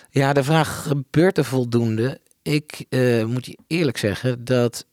[0.09, 2.19] Ja, de vraag, gebeurt er voldoende?
[2.41, 2.85] Ik
[3.25, 4.85] moet je eerlijk zeggen dat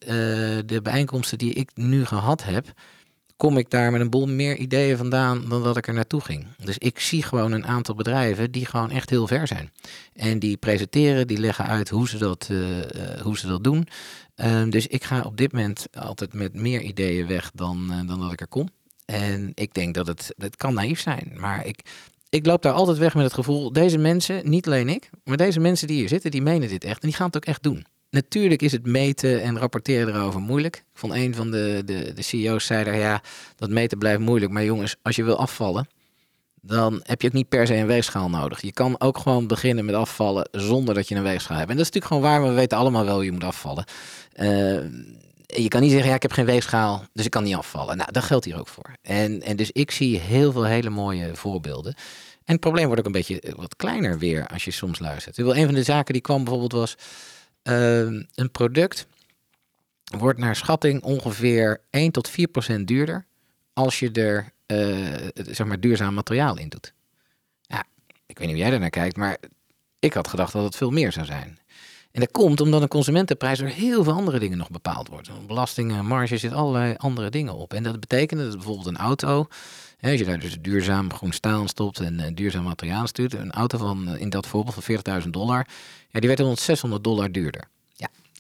[0.66, 2.66] de bijeenkomsten die ik nu gehad heb,
[3.36, 6.46] kom ik daar met een boel meer ideeën vandaan dan dat ik er naartoe ging.
[6.64, 9.70] Dus ik zie gewoon een aantal bedrijven die gewoon echt heel ver zijn.
[10.14, 12.84] En die presenteren, die leggen uit hoe ze dat, uh, uh,
[13.22, 13.88] hoe ze dat doen.
[14.36, 18.20] Uh, dus ik ga op dit moment altijd met meer ideeën weg dan, uh, dan
[18.20, 18.68] dat ik er kom.
[19.04, 21.80] En ik denk dat het, het kan naïef zijn, maar ik,
[22.28, 25.60] ik loop daar altijd weg met het gevoel, deze mensen, niet alleen ik, maar deze
[25.60, 27.86] mensen die hier zitten, die menen dit echt en die gaan het ook echt doen.
[28.14, 30.76] Natuurlijk is het meten en rapporteren erover moeilijk.
[30.76, 33.22] Ik vond een van de, de, de CEO's zei daar, ja,
[33.56, 34.52] dat meten blijft moeilijk.
[34.52, 35.88] Maar jongens, als je wil afvallen,
[36.60, 38.60] dan heb je ook niet per se een weegschaal nodig.
[38.60, 41.70] Je kan ook gewoon beginnen met afvallen zonder dat je een weegschaal hebt.
[41.70, 43.84] En dat is natuurlijk gewoon waar, we weten allemaal wel je moet afvallen.
[44.36, 44.48] Uh,
[45.46, 47.96] je kan niet zeggen, ja, ik heb geen weegschaal, dus ik kan niet afvallen.
[47.96, 48.96] Nou, dat geldt hier ook voor.
[49.02, 51.94] En, en dus ik zie heel veel hele mooie voorbeelden.
[52.44, 55.38] En het probleem wordt ook een beetje wat kleiner weer als je soms luistert.
[55.38, 56.96] Een van de zaken die kwam bijvoorbeeld was...
[57.68, 59.06] Uh, een product
[60.18, 63.24] wordt naar schatting ongeveer 1 tot 4 procent duurder
[63.72, 66.92] als je er uh, zeg maar duurzaam materiaal in doet.
[67.62, 67.84] Ja,
[68.26, 69.38] ik weet niet hoe jij naar kijkt, maar
[69.98, 71.58] ik had gedacht dat het veel meer zou zijn.
[72.14, 75.46] En dat komt omdat een consumentenprijs door heel veel andere dingen nog bepaald wordt.
[75.46, 77.72] Belastingen, marges, zit allerlei andere dingen op.
[77.72, 79.46] En dat betekent dat bijvoorbeeld een auto,
[80.10, 83.78] als je daar dus duurzaam groen staal stopt en uh, duurzaam materiaal stuurt, een auto
[83.78, 85.66] van uh, in dat voorbeeld van 40.000 dollar,
[86.10, 87.68] ja, die werd 600 dollar duurder.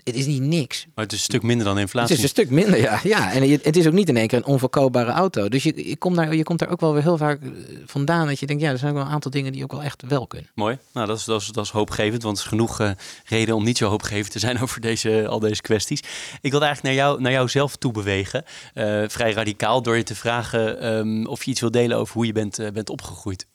[0.04, 0.86] Het is niet niks.
[0.94, 2.16] Maar het is een stuk minder dan Het inflatie.
[2.16, 3.00] is een stuk minder, ja.
[3.02, 3.32] ja.
[3.32, 5.48] En het is ook niet in één keer een onverkoopbare auto.
[5.48, 7.48] Dus je, je, komt daar, je komt daar ook wel weer heel vaak eh,
[7.86, 9.82] vandaan dat je denkt, ja, er zijn ook wel een aantal dingen die ook wel
[9.82, 10.50] echt wel kunnen.
[10.54, 10.78] Mooi.
[10.92, 12.90] Nou, dat is, dat, is, dat is hoopgevend, want er is genoeg eh,
[13.24, 16.00] reden om niet zo hoopgevend te zijn over deze, al deze kwesties.
[16.40, 18.44] Ik wilde eigenlijk naar jou, naar jou zelf toe bewegen.
[18.74, 22.26] Eh, vrij radicaal, door je te vragen ehm, of je iets wil delen over hoe
[22.26, 23.46] je bent, eh, bent opgegroeid.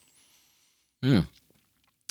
[1.00, 1.28] Hmm.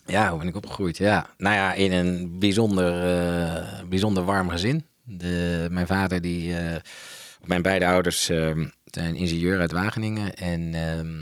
[0.09, 0.97] Ja, hoe ben ik opgegroeid?
[0.97, 4.87] Ja, nou ja, in een bijzonder, eh, bijzonder warm gezin.
[5.03, 6.77] De, mijn vader, die, eh,
[7.45, 8.51] mijn beide ouders eh,
[8.85, 10.37] zijn ingenieur uit Wageningen.
[10.37, 11.21] En ehm,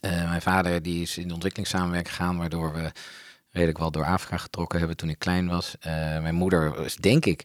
[0.00, 2.92] eh, mijn vader die is in de ontwikkelingssamenwerking gegaan, waardoor we
[3.50, 5.74] redelijk wel door Afrika getrokken hebben toen ik klein was.
[6.20, 7.44] Mijn moeder was, denk ik,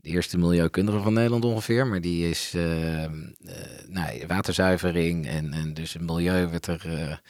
[0.00, 1.86] de eerste milieukundige van Nederland ongeveer.
[1.86, 3.10] Maar die is eh, eh,
[3.86, 7.20] nou, waterzuivering en, en dus het milieu werd er...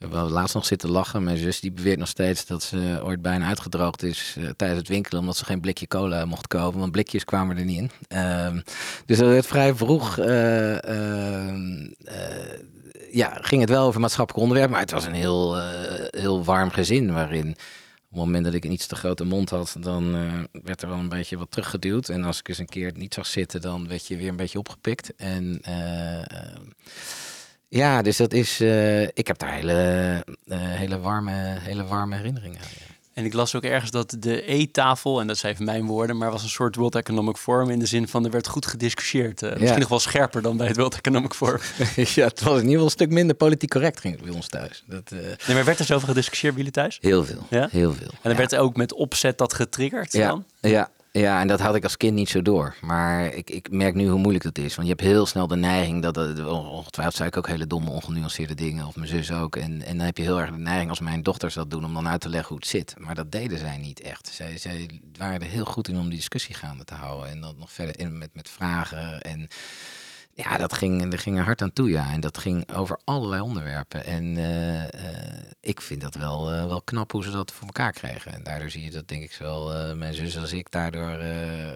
[0.00, 1.22] we hebben laatst nog zitten lachen.
[1.22, 4.88] Mijn zus die beweert nog steeds dat ze ooit bijna uitgedroogd is eh, tijdens het
[4.88, 5.20] winkelen.
[5.20, 6.80] Omdat ze geen blikje cola mocht kopen.
[6.80, 7.90] Want blikjes kwamen er niet in.
[8.08, 8.60] Ehm,
[9.06, 10.18] dus dat werd vrij vroeg.
[10.18, 12.60] eh, eh,
[13.12, 14.70] ja, ging het wel over maatschappelijk onderwerp.
[14.70, 15.58] Maar het was een heel,
[16.10, 17.12] heel warm gezin.
[17.12, 20.12] Waarin op het moment dat ik een iets te grote mond had, dan
[20.52, 22.08] werd er wel een beetje wat teruggeduwd.
[22.08, 24.58] En als ik eens een keer niet zag zitten, dan werd je weer een beetje
[24.58, 25.14] opgepikt.
[25.16, 25.60] En
[27.70, 28.60] ja, dus dat is.
[28.60, 29.72] eh, ik heb daar hele,
[30.46, 32.66] eh, hele, warme, hele warme herinneringen aan.
[32.78, 32.88] ja.
[33.14, 36.30] En ik las ook ergens dat de E-tafel, en dat zijn even mijn woorden, maar
[36.30, 39.42] was een soort World Economic Forum in de zin van er werd goed gediscussieerd.
[39.42, 41.60] Eh, misschien nog wel scherper dan bij het World Economic Forum.
[41.94, 44.48] ja, het was in ieder geval een stuk minder politiek correct ging het bij ons
[44.48, 44.84] thuis.
[44.86, 46.98] Dat, eh, Nee, maar werd er zoveel gediscussieerd bij jullie thuis?
[47.00, 47.46] heel veel.
[47.50, 47.68] Ja?
[47.70, 48.10] Heel veel.
[48.22, 48.36] En ja.
[48.36, 50.44] werd ook met opzet dat getriggerd ja, dan?
[50.60, 52.76] ja, ja, en dat had ik als kind niet zo door.
[52.80, 54.74] Maar ik, ik merk nu hoe moeilijk dat is.
[54.74, 56.14] Want je hebt heel snel de neiging dat...
[56.14, 58.86] dat- Ongetwijfeld zei ik ook hele domme, ongenuanceerde dingen.
[58.86, 59.56] Of mijn zus ook.
[59.56, 61.84] En, en dan heb je heel erg de neiging als mijn dochters dat doen...
[61.84, 62.94] om dan uit te leggen hoe het zit.
[62.98, 64.28] Maar dat deden zij niet echt.
[64.32, 67.30] Zij, zij waren er heel goed in om die discussie gaande te houden.
[67.30, 69.20] En dan nog verder in met, met vragen.
[69.20, 69.48] En
[70.34, 72.12] ja, dat ging, er ging er hard aan toe, ja.
[72.12, 74.04] En dat ging over allerlei onderwerpen.
[74.04, 77.92] En eh, eh, ik vind dat wel, eh, wel knap hoe ze dat voor elkaar
[77.92, 78.32] kregen.
[78.32, 81.18] En daardoor zie je dat, denk ik, zowel mijn zus als ik daardoor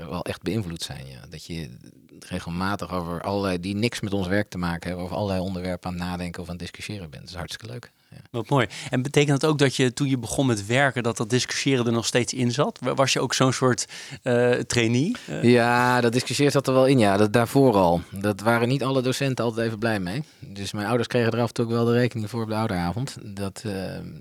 [0.08, 1.06] wel echt beïnvloed zijn.
[1.06, 1.20] Ja.
[1.28, 1.76] Dat je
[2.18, 5.96] regelmatig over allerlei, die niks met ons werk te maken hebben, over allerlei onderwerpen aan
[5.96, 7.22] nadenken of aan discussiëren bent.
[7.22, 7.92] Dat is hartstikke leuk.
[8.31, 8.66] Wat mooi.
[8.90, 11.92] En betekent dat ook dat je toen je begon met werken, dat dat discussiëren er
[11.92, 12.79] nog steeds in zat?
[12.94, 13.87] Was je ook zo'n soort
[14.22, 15.12] eh, trainee?
[15.27, 17.16] Eh, Ja, dat discussieert zat er wel in, ja.
[17.16, 18.03] Dat daarvoor al.
[18.11, 20.22] Dat waren niet alle docenten altijd even blij mee.
[20.38, 22.55] Dus mijn ouders kregen er af en toe ook wel de rekening voor op de
[22.55, 23.16] ouderavond.
[23.22, 23.72] Dat, eh,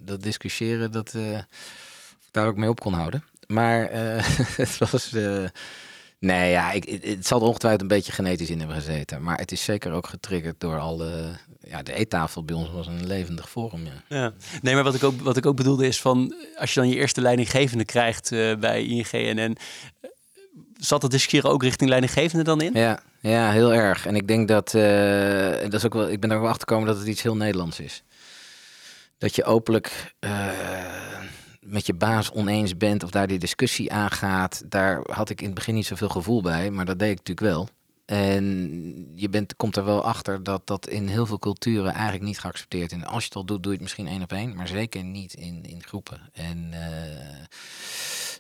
[0.02, 1.16] dat discussiëren, dat
[2.32, 3.24] daar ook mee op kon houden.
[3.48, 3.90] Maar
[4.62, 5.12] het was...
[6.24, 9.24] nee, ja, ik, het, zal er ongetwijfeld een beetje genetisch in hebben gezeten.
[9.24, 11.12] Maar het is zeker ook getriggerd door alle...
[11.60, 14.18] Ja, de eettafel bij ons was een levendig forum, ja.
[14.18, 14.34] Ja.
[14.62, 16.96] Nee, maar wat ik, ook, wat ik ook bedoelde is van, als je dan je
[16.96, 19.58] eerste leidinggevende krijgt eh, bij ING-NN,
[20.02, 20.10] eh,
[20.78, 22.74] zat dat discussiëren ook richting leidinggevende dan in?
[22.74, 24.06] Ja, ja, heel erg.
[24.06, 26.52] En ik denk dat, eh, en dat is ook wel, ik ben er ook wel
[26.52, 28.04] achter gekomen dat het iets heel Nederlands is.
[29.18, 30.14] Dat je openlijk
[31.64, 34.64] met je baas oneens bent of daar die discussie aangaat.
[34.66, 37.56] Daar had ik in het begin niet zoveel gevoel bij, maar dat deed ik natuurlijk
[37.56, 37.68] wel.
[38.06, 42.40] En je bent, komt er wel achter dat dat in heel veel culturen eigenlijk niet
[42.40, 42.98] geaccepteerd is.
[42.98, 45.04] En als je het al doet, doe je het misschien één op één, maar zeker
[45.04, 46.22] niet in, in groepen.
[46.34, 47.46] En eh,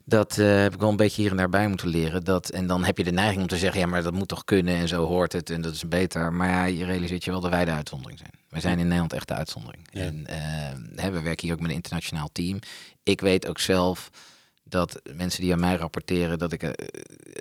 [0.05, 2.23] dat eh, heb ik wel een beetje hier en daarbij moeten leren.
[2.23, 4.43] Dat, en dan heb je de neiging om te zeggen, ja, maar dat moet toch
[4.43, 6.33] kunnen en zo hoort het en dat is beter.
[6.33, 8.31] Maar ja, je realiseert je wel dat wij de uitzondering zijn.
[8.49, 9.87] Wij zijn in Nederland echt de uitzondering.
[9.91, 10.01] Ja.
[10.01, 12.59] En eh, hè, we werken hier ook met een internationaal team.
[13.03, 14.09] Ik weet ook zelf
[14.63, 16.73] dat mensen die aan mij rapporteren, dat ik eh,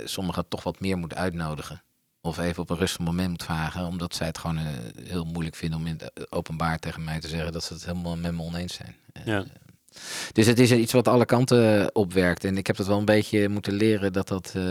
[0.04, 1.82] sommigen toch wat meer moet uitnodigen.
[2.20, 4.58] Of even op een rustig moment moet vragen, omdat zij het gewoon
[5.04, 8.16] heel moeilijk vinden om in het openbaar tegen mij te zeggen dat ze het helemaal
[8.16, 8.96] met me oneens zijn.
[9.24, 9.44] Ja.
[10.32, 12.44] Dus het is iets wat alle kanten opwerkt.
[12.44, 14.62] En ik heb dat wel een beetje moeten leren dat dat eh,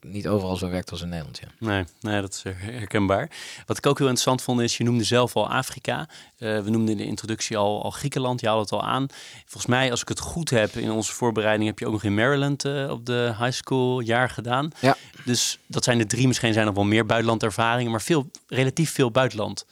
[0.00, 1.40] niet overal zo werkt als in Nederland.
[1.40, 1.48] Ja.
[1.58, 3.30] Nee, nee, dat is herkenbaar.
[3.66, 6.08] Wat ik ook heel interessant vond is, je noemde zelf al Afrika.
[6.38, 9.06] Eh, we noemden in de introductie al, al Griekenland, je haalde het al aan.
[9.40, 12.14] Volgens mij, als ik het goed heb, in onze voorbereiding heb je ook nog in
[12.14, 14.70] Maryland eh, op de high school jaar gedaan.
[14.80, 14.96] Ja.
[15.24, 19.10] Dus dat zijn de drie, misschien zijn er wel meer buitenlandervaringen, maar veel, relatief veel
[19.10, 19.66] buitenland.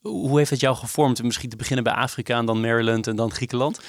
[0.00, 1.22] Hoe heeft het jou gevormd?
[1.22, 3.80] Misschien te beginnen bij Afrika en dan Maryland en dan Griekenland.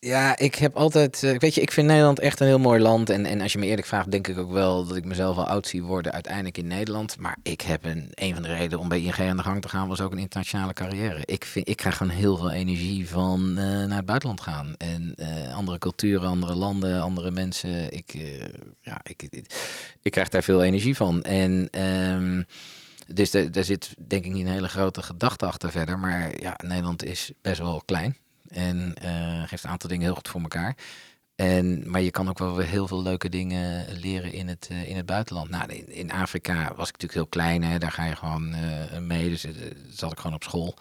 [0.00, 1.22] Ja, ik heb altijd.
[1.22, 3.10] eh, weet je, ik vind Nederland echt een heel mooi land.
[3.10, 5.46] En, en als je me eerlijk vraagt, denk ik ook wel dat ik mezelf al
[5.46, 7.18] oud zie worden uiteindelijk in Nederland.
[7.18, 9.68] Maar ik heb een, een van de redenen om bij ING aan de gang te
[9.68, 11.20] gaan, was ook een internationale carrière.
[11.24, 14.74] Ik, vind, ik krijg gewoon heel veel energie van eh, naar het buitenland gaan.
[14.76, 17.92] En eh, andere culturen, andere landen, andere mensen.
[17.92, 18.14] Ik,
[18.80, 19.22] ja, ik,
[20.02, 21.22] ik, krijg daar veel energie van.
[21.22, 21.68] En.
[21.70, 22.42] ehm,
[23.14, 25.98] dus daar zit denk ik niet een hele grote gedachte achter verder.
[25.98, 28.16] Maar ja, Nederland is best wel klein.
[28.48, 30.76] En eh, geeft een aantal dingen heel goed voor elkaar.
[31.34, 34.96] En, maar je kan ook wel weer heel veel leuke dingen leren in het, in
[34.96, 35.50] het buitenland.
[35.50, 37.62] Nou, in, in, Afrika was ik natuurlijk heel klein.
[37.62, 37.78] Hè.
[37.78, 38.54] Daar ga je gewoon
[39.06, 39.28] mee.
[39.28, 39.46] Dus
[39.90, 40.74] zat ik gewoon op school.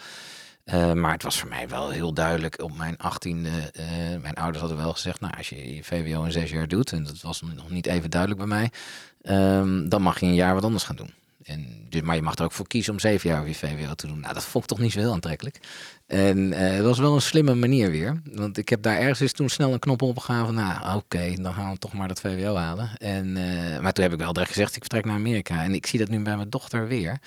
[0.93, 3.49] Maar het was voor mij wel heel duidelijk op mijn achttiende.
[3.49, 6.91] Uh, mijn ouders hadden wel gezegd, nou als je je VWO in zes jaar doet,
[6.91, 8.71] en dat was nog niet even duidelijk bij mij,
[9.57, 11.13] um, dan mag je een jaar wat anders gaan doen.
[11.47, 14.07] En, dus, maar je mag er ook voor kiezen om zeven jaar weer VWO te
[14.07, 14.19] doen.
[14.19, 15.59] Nou, dat vond ik toch niet zo heel aantrekkelijk.
[16.05, 18.21] En uh, het was wel een slimme manier weer.
[18.31, 20.55] Want ik heb daar ergens eens toen snel een knop opgegaan van...
[20.55, 22.89] nou, oké, dan gaan we toch maar dat VWO halen.
[22.97, 23.33] En,
[23.81, 25.63] maar toen heb ik wel direct gezegd, ik vertrek naar Amerika.
[25.63, 27.19] En ik zie dat nu bij mijn dochter weer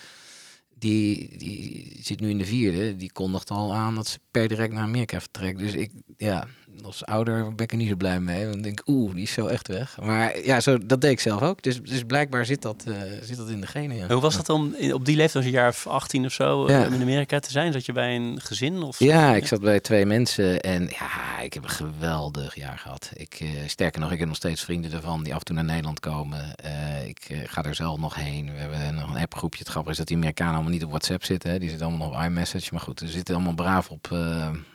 [0.80, 2.96] die, die zit nu in de vierde.
[2.96, 5.58] Die kondigt al aan dat ze per direct naar Amerika vertrekt.
[5.58, 6.46] Dus ik, ja,
[6.84, 8.44] als ouder ben ik er niet zo blij mee.
[8.44, 9.98] Want ik denk, oeh, die is zo echt weg.
[10.02, 11.62] Maar ja, zo, dat deed ik zelf ook.
[11.62, 13.96] Dus, dus blijkbaar zit dat, uh, zit dat in de genen.
[13.96, 14.06] Ja.
[14.06, 16.84] Hoe was dat om op die leeftijd, als een jaar 18 of zo, ja.
[16.84, 17.72] in Amerika te zijn?
[17.72, 18.82] Zat je bij een gezin?
[18.82, 20.60] Of ja, ik zat bij twee mensen.
[20.60, 23.10] En ja, ik heb een geweldig jaar gehad.
[23.14, 25.64] Ik, uh, sterker nog, ik heb nog steeds vrienden ervan die af en toe naar
[25.64, 26.54] Nederland komen.
[26.64, 28.52] Uh, ik ga er zelf nog heen.
[28.52, 29.58] We hebben nog een appgroepje.
[29.58, 31.50] Het grappige is dat die Amerikanen allemaal niet op WhatsApp zitten.
[31.50, 31.58] Hè.
[31.58, 32.68] Die zitten allemaal op iMessage.
[32.70, 34.08] Maar goed, ze zitten allemaal braaf op,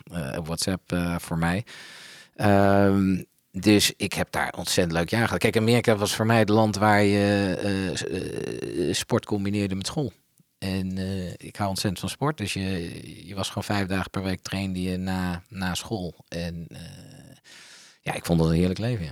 [0.03, 0.04] op
[0.43, 1.65] WhatsApp voor mij.
[2.35, 5.39] Um, dus ik heb daar ontzettend leuk jaar gehad.
[5.39, 7.93] Kijk, Amerika was voor mij het land waar je
[8.87, 10.13] uh, sport combineerde met school.
[10.57, 10.97] En
[11.37, 12.37] ik hou ontzettend van sport.
[12.37, 16.25] Dus je, je was gewoon vijf dagen per week trainde je na, na school.
[16.27, 16.67] En
[18.01, 19.05] ja, ik vond dat een heerlijk leven,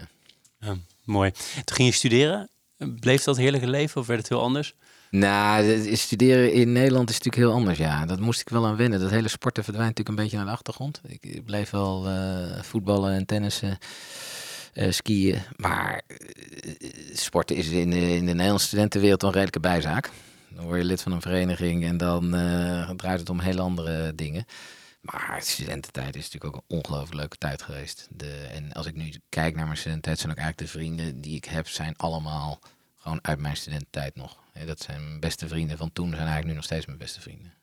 [0.59, 0.75] ja.
[1.03, 1.31] Mooi.
[1.63, 2.49] Toen ging je studeren.
[2.77, 4.73] Bleef dat heerlijke leven of werd het heel anders?
[5.13, 8.05] Nou, studeren in Nederland is natuurlijk heel anders, ja.
[8.05, 8.99] Dat moest ik wel aan wennen.
[8.99, 11.01] Dat hele sporten verdwijnt natuurlijk een beetje naar de achtergrond.
[11.07, 13.77] Ik bleef wel uh, voetballen en tennissen,
[14.73, 15.41] uh, skiën.
[15.55, 16.17] Maar uh,
[17.13, 20.11] sporten is in de, in de Nederlandse studentenwereld een redelijke bijzaak.
[20.49, 22.29] Dan word je lid van een vereniging en dan
[22.97, 24.45] draait het om hele andere dingen.
[25.01, 28.07] Maar studententijd is natuurlijk ook een ongelooflijk leuke tijd geweest.
[28.09, 31.35] De, en als ik nu kijk naar mijn studententijd, zijn ook eigenlijk de vrienden die
[31.35, 32.59] ik heb, zijn allemaal
[32.97, 34.41] gewoon uit mijn studententijd nog.
[34.65, 37.53] Dat zijn mijn beste vrienden van toen, zijn eigenlijk nu nog steeds mijn beste vrienden.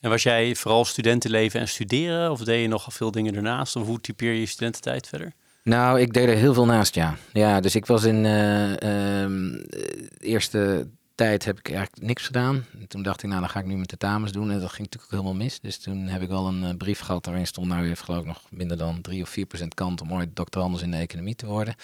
[0.00, 2.30] En was jij vooral studentenleven en studeren?
[2.30, 3.76] Of deed je nog veel dingen ernaast?
[3.76, 5.32] Of hoe typeer je je studententijd verder?
[5.62, 7.16] Nou, ik deed er heel veel naast, ja.
[7.32, 12.64] Ja, dus ik was in uh, de eerste tijd heb ik eigenlijk niks gedaan.
[12.78, 14.50] En toen dacht ik, nou, dan ga ik nu met de tamens doen.
[14.50, 15.60] En dat ging natuurlijk ook helemaal mis.
[15.60, 18.20] Dus toen heb ik wel een uh, brief gehad waarin stond, nou, u heeft geloof
[18.20, 21.34] ik nog minder dan 3 of 4 procent kans om ooit doctorandus in de economie
[21.34, 21.74] te worden.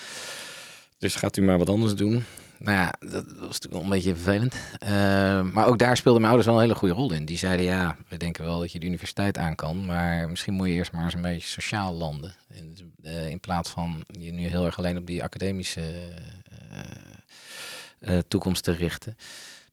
[0.99, 2.25] Dus gaat u maar wat anders doen
[2.65, 4.55] nou ja, dat was natuurlijk wel een beetje vervelend.
[4.83, 4.89] Uh,
[5.53, 7.25] maar ook daar speelden mijn ouders wel een hele goede rol in.
[7.25, 10.67] Die zeiden, ja, we denken wel dat je de universiteit aan kan, maar misschien moet
[10.69, 12.35] je eerst maar eens een beetje sociaal landen.
[12.53, 15.83] In, uh, in plaats van je nu heel erg alleen op die academische
[18.01, 19.17] uh, toekomst te richten.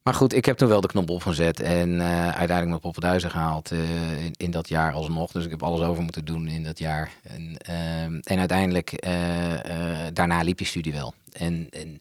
[0.02, 3.70] Maar goed, ik heb toen wel de knop opgezet en uiteindelijk mijn poppenduizen gehaald
[4.36, 5.32] in, dat jaar alsnog.
[5.32, 7.10] Dus ik heb alles over moeten doen in dat jaar.
[7.22, 7.56] En,
[8.22, 9.06] en uiteindelijk,
[10.12, 11.14] daarna liep die studie wel.
[11.32, 11.98] En, en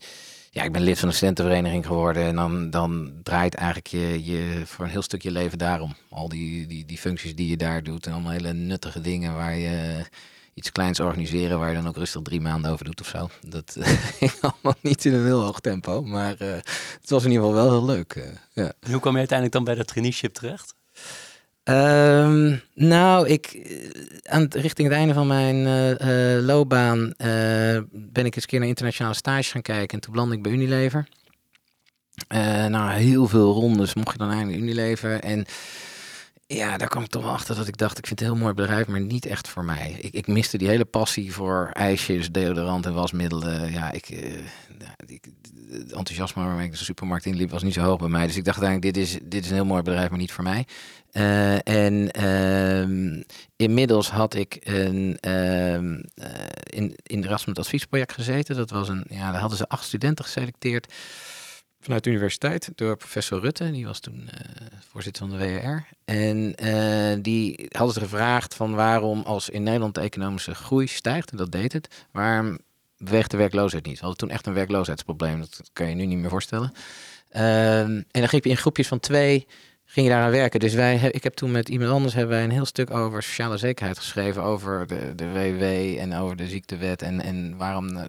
[0.54, 2.24] ja, ik ben lid van een studentenvereniging geworden.
[2.24, 5.96] En dan, dan draait eigenlijk je, je voor een heel stukje leven daarom.
[6.10, 8.06] Al die, die, die functies die je daar doet.
[8.06, 10.06] En allemaal hele nuttige dingen waar je
[10.54, 11.60] iets kleins organiseren.
[11.60, 13.30] Waar je dan ook rustig drie maanden over doet of zo.
[13.42, 13.78] Dat
[14.20, 16.04] ging allemaal niet in een heel hoog tempo.
[16.04, 16.52] Maar uh,
[17.02, 18.16] het was in ieder geval wel heel leuk.
[18.16, 18.74] Uh, ja.
[18.80, 20.76] En hoe kwam je uiteindelijk dan bij dat traineeship terecht?
[21.64, 27.14] Um, nou, ik, eh, aan richting het einde van mijn uh, uh, loopbaan
[27.92, 29.96] ben ik eens een keer naar internationale stages gaan kijken.
[29.96, 31.08] En toen belandde ik bij Unilever.
[32.70, 35.20] nou, heel veel rondes mocht je dan eindelijk Unilever.
[35.20, 35.46] En
[36.48, 38.44] ja, daar kwam ik toch wel achter dat ik dacht, ik vind het een heel
[38.44, 39.98] mooi bedrijf, maar niet echt voor mij.
[40.02, 43.72] Ik, ik miste die hele passie voor ijsjes, deodorant en wasmiddelen.
[43.72, 44.10] Ja, ik,
[45.06, 45.28] ik
[45.72, 48.28] het enthousiasme waarmee ik de supermarkt inliep was niet zo hoog bij mij.
[48.28, 50.44] Dus ik dacht eigenlijk, dit is, dit is een heel mooi bedrijf, maar niet voor
[50.44, 50.66] mij.
[51.12, 53.22] Uh, en uh,
[53.56, 55.74] inmiddels had ik een, uh,
[56.64, 58.56] in, in Erasmus adviesproject gezeten.
[58.56, 60.94] Dat was een, ja, daar hadden ze acht studenten geselecteerd
[61.80, 63.72] vanuit de universiteit door professor Rutte.
[63.72, 65.96] Die was toen uh, voorzitter van de WR.
[66.06, 71.38] En die hadden ze gevraagd van waarom als in Nederland de economische groei stijgt, en
[71.38, 72.60] dat deed het, waarom
[73.04, 74.00] weegt de werkloosheid niet?
[74.00, 76.72] We hadden toen echt een werkloosheidsprobleem, dat kan je nu niet meer voorstellen.
[77.30, 79.48] Ehm, en dan ging je in groepjes van twee
[79.92, 80.60] ging je daaraan werken.
[80.60, 83.58] Dus wij, ik heb toen met iemand anders hebben wij een heel stuk over sociale
[83.58, 84.44] zekerheid geschreven.
[84.44, 85.64] Over de, de WW
[86.00, 87.02] en over de ziektewet.
[87.02, 88.08] En, en waarom, eh,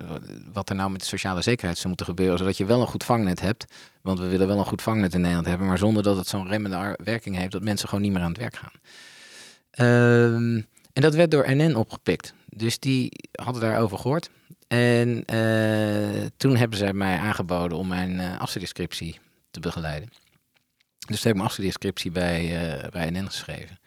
[0.52, 2.38] wat er nou met de sociale zekerheid zou moeten gebeuren.
[2.38, 3.64] Zodat je wel een goed vangnet hebt.
[4.02, 5.66] Want we willen wel een goed vangnet in Nederland hebben.
[5.66, 7.52] Maar zonder dat het zo'n remmende werking heeft.
[7.52, 8.80] Dat mensen gewoon niet meer aan het werk gaan.
[9.70, 12.34] Ehm, en dat werd door NN opgepikt.
[12.46, 14.30] Dus die hadden daarover gehoord.
[14.72, 19.18] En uh, toen hebben zij mij aangeboden om mijn uh, afstudeerscriptie
[19.50, 20.08] te begeleiden.
[20.08, 23.78] Dus toen heb ik mijn afstudeerscriptie bij, uh, bij NN geschreven.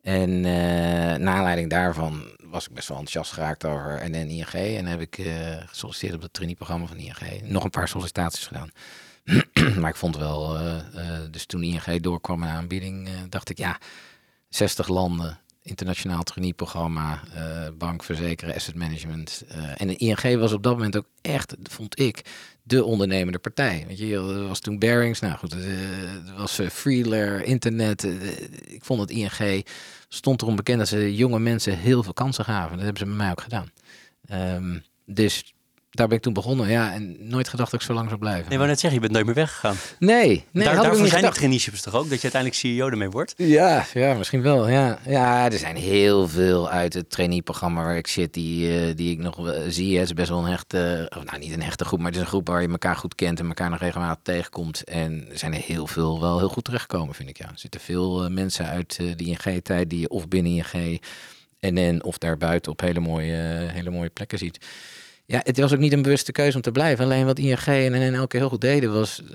[0.00, 0.40] En
[1.20, 4.52] naar aanleiding daarvan was ik best wel enthousiast geraakt over NN ING.
[4.52, 5.18] En heb ik
[5.66, 7.42] gesolliciteerd op het traineeprogramma van ING.
[7.42, 8.70] Nog een paar sollicitaties gedaan.
[9.80, 10.58] maar ik vond wel,
[11.30, 13.78] dus toen ING doorkwam met aanbieding, dacht ik ja,
[14.48, 19.44] 60 landen, internationaal traineeprogramma, uh, bank, verzekeren, asset management.
[19.76, 22.24] en de ING was op dat moment ook echt, vond ik,
[22.62, 23.84] de ondernemende partij.
[23.88, 28.04] Weet je, er was toen Bearings, nou goed, er was Freelair, internet.
[28.66, 29.64] ik vond het ING
[30.08, 32.76] stond erom bekend dat ze jonge mensen heel veel kansen gaven.
[32.76, 33.70] Dat hebben ze bij mij ook gedaan.
[34.56, 35.54] Um, dus
[35.92, 36.68] daar ben ik toen begonnen.
[36.68, 38.48] Ja, en nooit gedacht dat ik zo lang zou blijven.
[38.48, 39.76] Nee, wou net zeggen, je bent nooit meer weggegaan.
[39.98, 42.08] Nee, nee Daar, daarvoor zijn die traineeships toch ook?
[42.08, 43.34] Dat je uiteindelijk CEO ermee wordt?
[43.36, 44.68] Ja, ja misschien wel.
[44.68, 44.98] Ja.
[45.06, 49.18] ja, er zijn heel veel uit het traineeprogramma waar ik zit, die, uh, die ik
[49.18, 49.98] nog uh, zie.
[49.98, 52.22] Het is best wel een hechte, of nou niet een hechte groep, maar het is
[52.22, 54.84] een groep waar je elkaar goed kent en elkaar nog regelmatig tegenkomt.
[54.84, 57.38] En er zijn er heel veel wel heel goed terechtgekomen, vind ik.
[57.38, 57.48] Ja.
[57.48, 61.00] Er zitten veel uh, mensen uit die ING-tijd die je of binnen ING
[61.60, 63.36] en, en of daarbuiten op hele mooie,
[63.72, 64.66] hele mooie plekken ziet.
[65.32, 67.04] Ja, het was ook niet een bewuste keuze om te blijven.
[67.04, 69.30] Alleen wat ING en, elke heel goed deden was eh,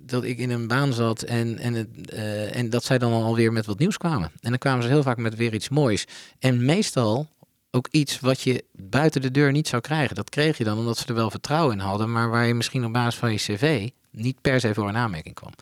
[0.00, 3.52] dat ik in een baan zat en, en, het, uh, en dat zij dan alweer
[3.52, 4.30] met wat nieuws kwamen.
[4.40, 6.06] En dan kwamen ze heel vaak met weer iets moois.
[6.38, 7.28] En meestal
[7.70, 10.16] ook iets wat je buiten de deur niet zou krijgen.
[10.16, 12.84] Dat kreeg je dan omdat ze er wel vertrouwen in hadden, maar waar je misschien
[12.84, 15.52] op basis van je cv niet per se voor een aanmerking kwam.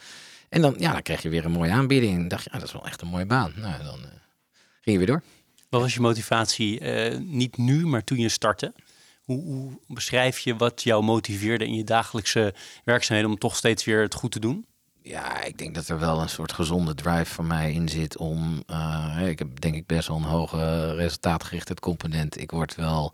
[0.49, 2.17] En dan, ja, dan kreeg je weer een mooie aanbieding.
[2.17, 3.53] En dacht je, ja, dat is wel echt een mooie baan.
[3.57, 4.07] Nou, dan uh,
[4.81, 5.23] ging je weer door.
[5.69, 6.81] Wat was je motivatie,
[7.19, 8.73] niet nu, maar toen je startte?
[9.29, 12.55] Hoe, beschrijf je wat jou motiveerde in je dagelijkse
[12.85, 14.67] werkzaamheden om toch steeds weer het goed te doen?
[15.03, 18.63] Ja, ik denk dat er wel een soort gezonde drive van mij in zit om.
[18.71, 22.41] Uh, ik heb denk ik best wel een hoge resultaatgerichte component.
[22.41, 23.13] Ik word wel.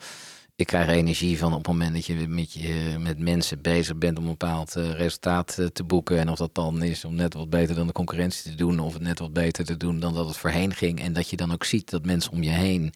[0.57, 4.19] Ik krijg energie van op het moment dat je met, je, met mensen bezig bent
[4.19, 6.19] om een bepaald uh, resultaat uh, te boeken.
[6.19, 8.93] En of dat dan is om net wat beter dan de concurrentie te doen, of
[8.93, 11.01] het net wat beter te doen dan dat het voorheen ging.
[11.01, 12.95] En dat je dan ook ziet dat mensen om je heen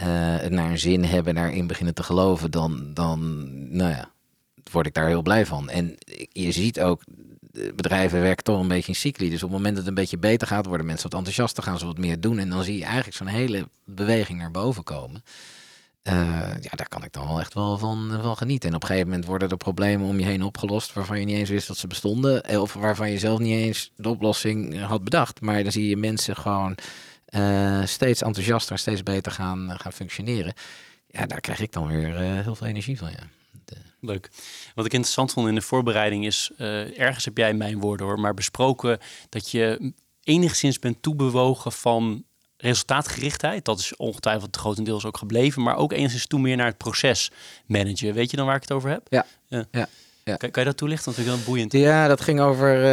[0.00, 0.06] uh,
[0.48, 4.10] naar een zin hebben, daarin beginnen te geloven, dan, dan nou ja,
[4.72, 5.68] word ik daar heel blij van.
[5.68, 5.96] En
[6.32, 7.02] je ziet ook,
[7.74, 9.30] bedrijven werken toch een beetje in cycli.
[9.30, 11.78] Dus op het moment dat het een beetje beter gaat, worden mensen wat enthousiaster, gaan
[11.78, 12.38] ze wat meer doen.
[12.38, 15.22] En dan zie je eigenlijk zo'n hele beweging naar boven komen.
[16.02, 16.14] Uh,
[16.60, 18.68] ja, daar kan ik dan wel echt wel van, van genieten.
[18.68, 21.36] En op een gegeven moment worden er problemen om je heen opgelost waarvan je niet
[21.36, 22.44] eens wist dat ze bestonden.
[22.44, 25.40] Eh, of waarvan je zelf niet eens de oplossing had bedacht.
[25.40, 26.74] Maar dan zie je mensen gewoon
[27.30, 30.52] uh, steeds enthousiaster, steeds beter gaan, gaan functioneren.
[31.06, 33.10] Ja, daar krijg ik dan weer uh, heel veel energie van.
[33.10, 33.28] Ja.
[33.64, 33.76] De...
[34.00, 34.30] Leuk.
[34.74, 38.20] Wat ik interessant vond in de voorbereiding is, uh, ergens heb jij mijn woorden hoor,
[38.20, 42.24] maar besproken dat je enigszins bent toebewogen van
[42.56, 43.64] resultaatgerichtheid.
[43.64, 47.30] Dat is ongetwijfeld grotendeels ook gebleven, maar ook enigszins toe meer naar het proces
[47.66, 48.14] managen.
[48.14, 49.06] Weet je dan waar ik het over heb?
[49.10, 49.64] Ja, ja.
[49.70, 49.88] ja.
[50.30, 50.36] Ja.
[50.36, 51.04] Kan, kan, je dat toelichten?
[51.14, 51.72] Want ik vind boeiend.
[51.72, 52.84] Ja, dat ging over,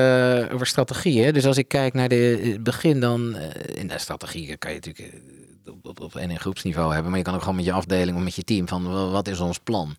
[0.48, 1.24] uh, over strategie.
[1.24, 1.32] Hè?
[1.32, 3.42] Dus als ik kijk naar de, het begin, dan uh,
[3.74, 7.26] in de strategie kan je natuurlijk uh, op, op, op een groepsniveau hebben, maar je
[7.26, 9.96] kan ook gewoon met je afdeling of met je team van wat is ons plan.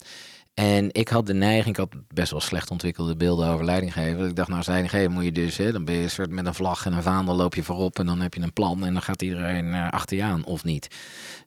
[0.58, 4.28] En ik had de neiging, ik had best wel slecht ontwikkelde beelden over leidinggeven.
[4.28, 6.46] Ik dacht, nou, als leidinggever moet je dus, hè, dan ben je een soort met
[6.46, 8.92] een vlag en een vaandel loop je voorop en dan heb je een plan en
[8.92, 10.88] dan gaat iedereen uh, achter je aan of niet.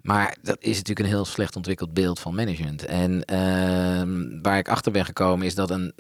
[0.02, 2.86] Maar dat is natuurlijk een heel slecht ontwikkeld beeld van management.
[2.86, 5.94] En uh, waar ik achter ben gekomen is dat een,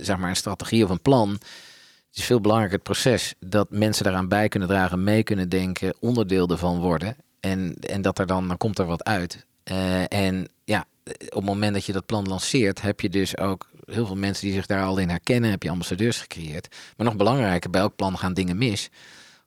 [0.00, 1.30] zeg maar, een strategie of een plan.
[1.30, 5.94] Het is veel belangrijker het proces dat mensen daaraan bij kunnen dragen, mee kunnen denken,
[6.00, 7.16] onderdeel ervan worden.
[7.40, 9.46] En, en dat er dan, dan komt er wat uit.
[9.70, 13.68] Uh, en ja, op het moment dat je dat plan lanceert, heb je dus ook
[13.84, 15.50] heel veel mensen die zich daar al in herkennen.
[15.50, 16.76] Heb je ambassadeurs gecreëerd.
[16.96, 18.90] Maar nog belangrijker, bij elk plan gaan dingen mis.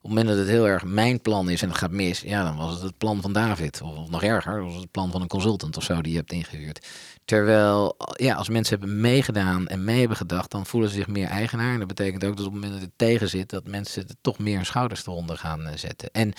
[0.04, 2.44] Op het moment dat het heel erg mijn plan is en het gaat mis, ja,
[2.44, 3.82] dan was het het plan van David.
[3.82, 6.88] Of, nog erger, was het plan van een consultant of zo die je hebt ingehuurd.
[7.26, 11.28] Terwijl, ja, als mensen hebben meegedaan en mee hebben gedacht, dan voelen ze zich meer
[11.28, 11.74] eigenaar.
[11.74, 14.40] En dat betekent ook dat op het moment dat het tegen zit, dat mensen toch
[14.40, 16.12] meer hun schouders eronder gaan eh, zetten.
[16.12, 16.34] En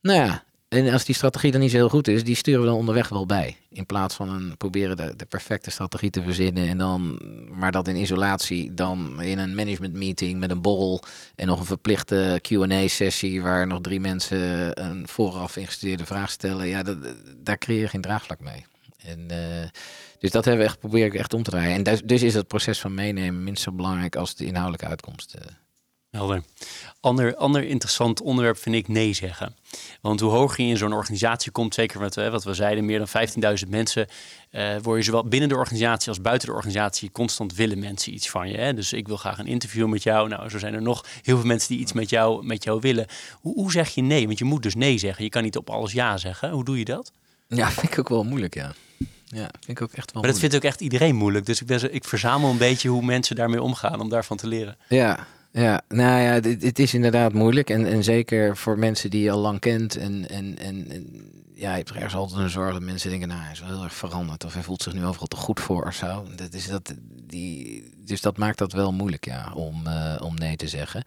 [0.00, 0.44] nou ja,
[0.76, 3.08] en als die strategie dan niet zo heel goed is, die sturen we dan onderweg
[3.08, 3.56] wel bij.
[3.70, 6.68] In plaats van een, proberen de, de perfecte strategie te verzinnen.
[6.68, 7.20] En dan,
[7.50, 11.02] maar dat in isolatie, dan in een management meeting met een borrel
[11.34, 16.66] en nog een verplichte QA-sessie waar nog drie mensen een vooraf ingestudeerde vraag stellen.
[16.66, 16.96] Ja, dat,
[17.36, 18.64] daar creëer je geen draagvlak mee.
[18.96, 19.68] En, uh,
[20.18, 21.74] dus dat hebben we echt proberen echt om te draaien.
[21.74, 25.34] En dus, dus is het proces van meenemen minstens zo belangrijk als de inhoudelijke uitkomst.
[26.16, 26.42] Helder.
[27.00, 29.56] Ander, ander interessant onderwerp vind ik nee zeggen.
[30.00, 33.28] Want hoe hoger je in zo'n organisatie komt, zeker wat, wat we zeiden, meer dan
[33.64, 34.06] 15.000 mensen,
[34.50, 38.30] uh, word je zowel binnen de organisatie als buiten de organisatie constant willen mensen iets
[38.30, 38.56] van je.
[38.56, 38.74] Hè?
[38.74, 40.28] Dus ik wil graag een interview met jou.
[40.28, 43.06] Nou, zo zijn er nog heel veel mensen die iets met jou, met jou willen.
[43.40, 44.26] Hoe, hoe zeg je nee?
[44.26, 45.24] Want je moet dus nee zeggen.
[45.24, 46.50] Je kan niet op alles ja zeggen.
[46.50, 47.12] Hoe doe je dat?
[47.48, 48.74] Ja, vind ik ook wel moeilijk, ja.
[49.26, 50.22] Ja, vind ik ook echt wel.
[50.22, 51.46] Maar dat vindt ook echt iedereen moeilijk.
[51.46, 54.76] Dus ik, ben, ik verzamel een beetje hoe mensen daarmee omgaan om daarvan te leren.
[54.88, 55.26] Ja,
[55.56, 57.70] Ja, nou ja, het, is inderdaad moeilijk.
[57.70, 59.96] En, en zeker voor mensen die je al lang kent.
[59.96, 60.86] En, en, en,
[61.54, 63.68] ja, je hebt er ergens altijd een zorg dat mensen denken, nou, hij is wel
[63.68, 64.44] heel erg veranderd.
[64.44, 66.26] Of hij voelt zich nu overal te goed voor of zo.
[66.36, 70.56] Dat is dat, die, dus dat maakt dat wel moeilijk, ja, om, uh, om nee
[70.56, 71.04] te zeggen.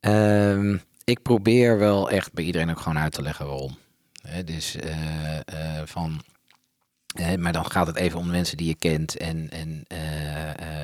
[0.00, 3.76] Ehm, ik probeer wel echt bij iedereen ook gewoon uit te leggen waarom.
[4.22, 6.20] He, dus uh, uh, van
[7.38, 9.84] maar dan gaat het even om mensen die je kent en, en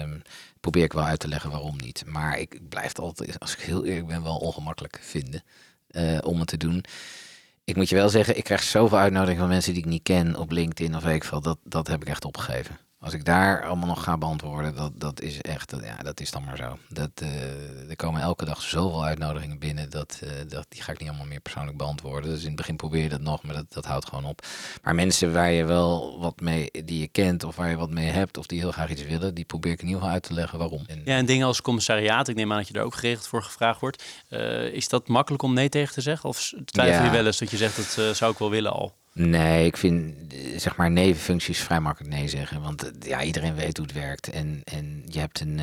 [0.03, 0.22] um,
[0.70, 2.04] probeer ik wel uit te leggen waarom niet.
[2.06, 5.42] Maar ik blijf altijd, als ik heel eerlijk ben, wel ongemakkelijk vinden
[5.90, 6.84] uh, om het te doen.
[7.64, 10.36] Ik moet je wel zeggen, ik krijg zoveel uitnodigingen van mensen die ik niet ken
[10.36, 11.40] op LinkedIn of weet ik veel.
[11.40, 12.78] Dat, dat heb ik echt opgegeven.
[12.99, 16.44] Als ik daar allemaal nog ga beantwoorden, dat, dat is echt, ja, dat is dan
[16.44, 16.78] maar zo.
[16.88, 20.99] Dat, uh, er komen elke dag zoveel uitnodigingen binnen, dat, uh, dat, die ga ik
[20.99, 22.30] niet allemaal meer persoonlijk beantwoorden.
[22.30, 24.47] Dus in het begin probeer je dat nog, maar dat, dat houdt gewoon op.
[24.82, 28.11] Maar mensen waar je wel wat mee, die je kent of waar je wat mee
[28.11, 30.34] hebt, of die heel graag iets willen, die probeer ik in ieder geval uit te
[30.34, 30.84] leggen waarom.
[30.86, 33.42] En, ja, en dingen als commissariaat, ik neem aan dat je daar ook geregeld voor
[33.42, 34.05] gevraagd wordt.
[34.30, 36.28] Uh, is dat makkelijk om nee tegen te zeggen?
[36.28, 38.94] Of twijfel je wel eens dat je zegt, dat zou ik wel willen al?
[39.18, 40.14] Nee, ik vind
[40.56, 42.62] zeg maar nevenfuncties vrij makkelijk nee zeggen.
[42.62, 44.30] Want ja, iedereen weet hoe het werkt.
[44.30, 45.60] En, en je hebt een,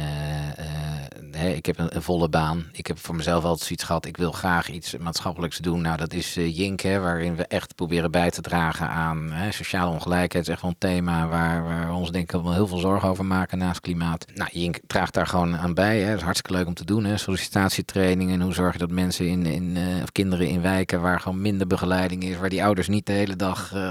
[1.36, 2.66] uh, ik heb een, volle baan.
[2.72, 4.06] Ik heb voor mezelf altijd zoiets gehad.
[4.06, 5.82] Ik wil graag iets maatschappelijks doen.
[5.82, 10.48] Nou, dat is Jink, hè, waarin we echt proberen bij te dragen aan sociale ongelijkheid.
[10.48, 13.26] is echt wel een thema waar, we ons denk ik wel heel veel zorgen over
[13.26, 14.26] maken naast klimaat.
[14.34, 16.00] Nou, Jink draagt daar gewoon aan bij.
[16.00, 16.08] Hè.
[16.08, 17.04] Dat is hartstikke leuk om te doen.
[17.04, 17.18] Hè.
[17.18, 18.42] Sollicitatietrainingen.
[18.42, 22.24] Hoe zorg je dat mensen in, in of kinderen in wijken waar gewoon minder begeleiding
[22.24, 22.38] is.
[22.38, 23.36] Waar die ouders niet de hele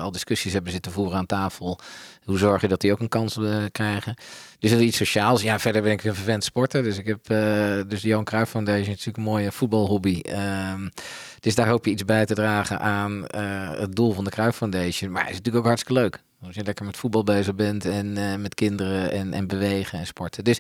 [0.03, 1.79] al discussies hebben zitten voeren aan tafel.
[2.25, 4.15] Hoe zorg je dat die ook een kans uh, krijgen?
[4.59, 5.43] Dus dat is iets sociaals.
[5.43, 6.83] Ja, verder ben ik een vervent sporter.
[6.83, 7.39] Dus ik heb uh,
[7.89, 10.21] dus de Johan Cruijff Foundation natuurlijk een mooie voetbalhobby.
[10.73, 10.91] Um,
[11.41, 13.25] dus daar hoop je iets bij te dragen aan
[13.77, 15.11] het doel van de Cruijff Foundation.
[15.11, 16.23] Maar het is natuurlijk ook hartstikke leuk.
[16.47, 20.45] Als je lekker met voetbal bezig bent en met kinderen en, en bewegen en sporten.
[20.45, 20.59] Dus,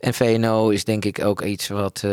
[0.00, 2.04] en VNO is denk ik ook iets wat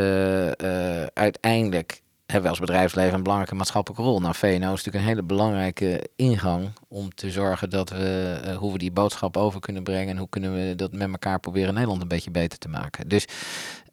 [1.14, 2.01] uiteindelijk
[2.32, 4.20] hebben we als bedrijfsleven een belangrijke maatschappelijke rol.
[4.20, 8.72] Nou, VNO is natuurlijk een hele belangrijke ingang om te zorgen dat we, uh, hoe
[8.72, 12.02] we die boodschap over kunnen brengen en hoe kunnen we dat met elkaar proberen Nederland
[12.02, 13.08] een beetje beter te maken.
[13.08, 13.26] Dus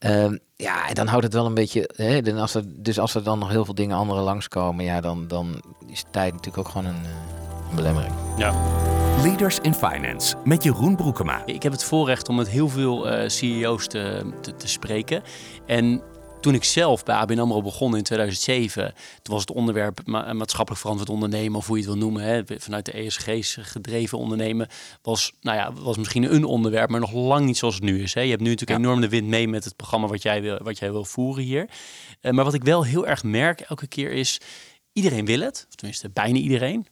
[0.00, 1.90] uh, ja, dan houdt het wel een beetje.
[1.96, 5.00] Hè, dan als er, dus als er dan nog heel veel dingen andere langskomen, ja,
[5.00, 8.14] dan, dan is tijd natuurlijk ook gewoon een, uh, een belemmering.
[8.36, 8.54] Ja.
[9.22, 11.42] Leaders in Finance met Jeroen Broekema.
[11.46, 15.22] Ik heb het voorrecht om met heel veel uh, CEO's te, te, te spreken.
[15.66, 16.02] En
[16.40, 20.80] toen ik zelf bij ABN AMRO begon in 2007, toen was het onderwerp ma maatschappelijk
[20.80, 24.68] verantwoord ondernemen, of hoe je het wil noemen, hè, vanuit de ESG's gedreven ondernemen,
[25.02, 28.14] was, nou ja, was misschien een onderwerp, maar nog lang niet zoals het nu is.
[28.14, 28.20] Hè.
[28.20, 30.78] Je hebt nu natuurlijk enorm de wind mee met het programma wat jij wil, wat
[30.78, 31.70] jij wil voeren hier.
[32.22, 34.40] Uh, maar wat ik wel heel erg merk elke keer is,
[34.92, 36.86] iedereen wil het, of tenminste bijna iedereen,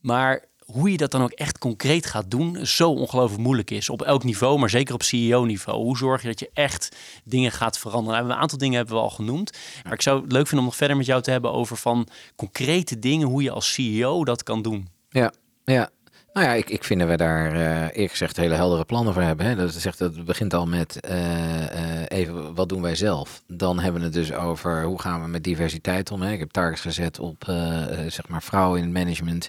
[0.00, 3.90] maar hoe je dat dan ook echt concreet gaat doen, zo ongelooflijk moeilijk is.
[3.90, 5.82] Op elk niveau, maar zeker op CEO-niveau.
[5.82, 8.20] Hoe zorg je dat je echt dingen gaat veranderen?
[8.20, 9.58] Nou, een aantal dingen hebben we al genoemd.
[9.84, 12.08] Maar ik zou het leuk vinden om nog verder met jou te hebben over van
[12.36, 14.88] concrete dingen, hoe je als CEO dat kan doen.
[15.08, 15.32] Ja,
[15.64, 15.90] ja.
[16.32, 19.22] Nou ja, ik, ik vind dat we daar uh, eerlijk gezegd hele heldere plannen voor
[19.22, 19.46] hebben.
[19.46, 19.56] Hè.
[19.56, 23.42] Dat, zegt, dat begint al met uh, uh, even wat doen wij zelf.
[23.46, 26.22] Dan hebben we het dus over hoe gaan we met diversiteit om.
[26.22, 26.32] Hè.
[26.32, 27.44] Ik heb targets gezet op
[28.08, 29.48] zeg maar vrouwen in het management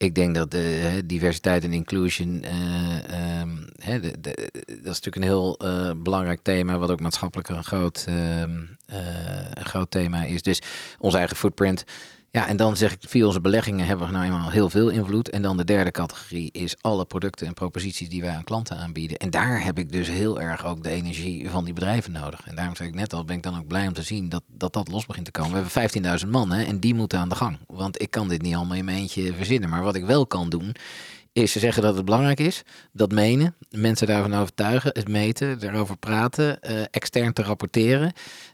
[0.00, 2.50] ik denk dat de diversiteit en inclusion, uh,
[3.78, 7.64] he, de, de, dat is natuurlijk een heel uh, belangrijk thema, wat ook maatschappelijk een
[7.64, 8.40] groot, uh,
[9.54, 10.42] een groot thema is.
[10.42, 10.62] Dus
[10.98, 11.84] onze eigen footprint.
[12.32, 15.30] Ja, en dan zeg ik, via onze beleggingen hebben we nou eenmaal heel veel invloed.
[15.30, 19.16] En dan de derde categorie is alle producten en proposities die wij aan klanten aanbieden.
[19.16, 22.46] En daar heb ik dus heel erg ook de energie van die bedrijven nodig.
[22.46, 24.42] En daarom zei ik net al, ben ik dan ook blij om te zien dat
[24.46, 25.64] dat, dat los begint te komen.
[25.64, 27.58] We hebben 15.000 man hè, en die moeten aan de gang.
[27.66, 29.68] Want ik kan dit niet allemaal in mijn eentje verzinnen.
[29.68, 30.74] Maar wat ik wel kan doen,
[31.32, 32.62] is ze zeggen dat het belangrijk is,
[32.92, 38.12] dat menen, mensen daarvan overtuigen, het meten, erover praten, uh, extern te rapporteren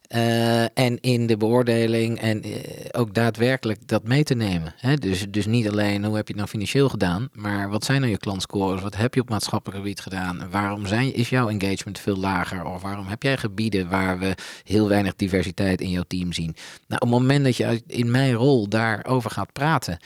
[0.08, 2.56] uh, en in de beoordeling en uh,
[2.92, 4.74] ook daadwerkelijk dat mee te nemen.
[4.76, 4.96] Hè?
[4.96, 8.12] Dus, dus niet alleen hoe heb je het nou financieel gedaan, maar wat zijn nou
[8.12, 12.16] je klantscores, wat heb je op maatschappelijk gebied gedaan, waarom zijn, is jouw engagement veel
[12.16, 14.34] lager of waarom heb jij gebieden waar we
[14.64, 16.56] heel weinig diversiteit in jouw team zien.
[16.88, 19.98] Nou, op het moment dat je in mijn rol daarover gaat praten,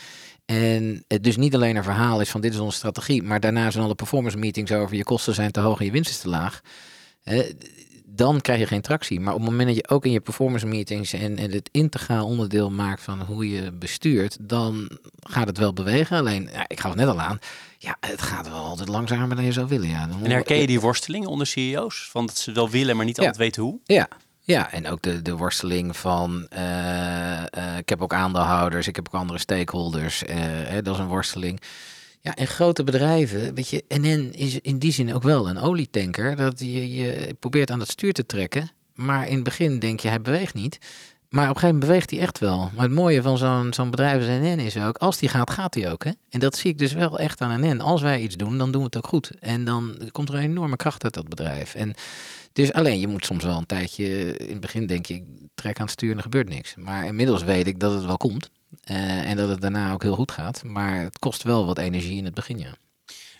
[0.45, 3.71] en het dus niet alleen een verhaal is van dit is onze strategie, maar daarna
[3.71, 6.29] zijn alle performance meetings over je kosten zijn te hoog en je winst is te
[6.29, 6.61] laag.
[8.21, 9.21] Dan krijg je geen tractie.
[9.21, 12.27] Maar op het moment dat je ook in je performance meetings en, en het integraal
[12.27, 14.91] onderdeel maakt van hoe je bestuurt, dan
[15.21, 16.19] gaat het wel bewegen.
[16.19, 17.39] Alleen, ja, ik gaf het net al aan,
[17.79, 19.89] ja, het gaat wel altijd langzamer dan je zou willen.
[19.89, 20.09] Ja.
[20.23, 22.09] en herken je die worsteling onder CEO's?
[22.11, 23.79] Van dat ze wel willen, maar niet altijd weten hoe?
[23.85, 24.09] Ja,
[24.41, 29.07] ja, en ook de, de worsteling van, uh, uh, ik heb ook aandeelhouders, ik heb
[29.07, 31.61] ook andere stakeholders, uh, hè, dat is een worsteling.
[32.23, 36.37] Ja, en grote bedrijven, weet je, NN is in die zin ook wel een olietanker,
[36.37, 40.09] dat je, je probeert aan het stuur te trekken, Maar in het begin denk je,
[40.09, 40.79] hij beweegt niet.
[41.31, 42.71] Maar op een gegeven moment beweegt hij echt wel.
[42.75, 45.75] Maar het mooie van zo'n zo'n bedrijf als NN is ook, als die gaat, gaat
[45.75, 46.05] hij ook.
[46.05, 46.11] Hè?
[46.29, 47.81] En dat zie ik dus wel echt aan NN.
[47.81, 49.31] Als wij iets doen, dan doen we het ook goed.
[49.41, 51.75] En dan komt er een enorme kracht uit dat bedrijf.
[51.75, 51.95] En
[52.53, 55.85] dus alleen, je moet soms wel een tijdje, in het begin denk je, trek aan
[55.85, 56.75] het stuur en er gebeurt niks.
[56.77, 58.51] Maar inmiddels weet ik dat het wel komt.
[58.91, 60.65] Uh, en dat het daarna ook heel goed gaat.
[60.65, 62.75] Maar het kost wel wat energie in het begin, ja.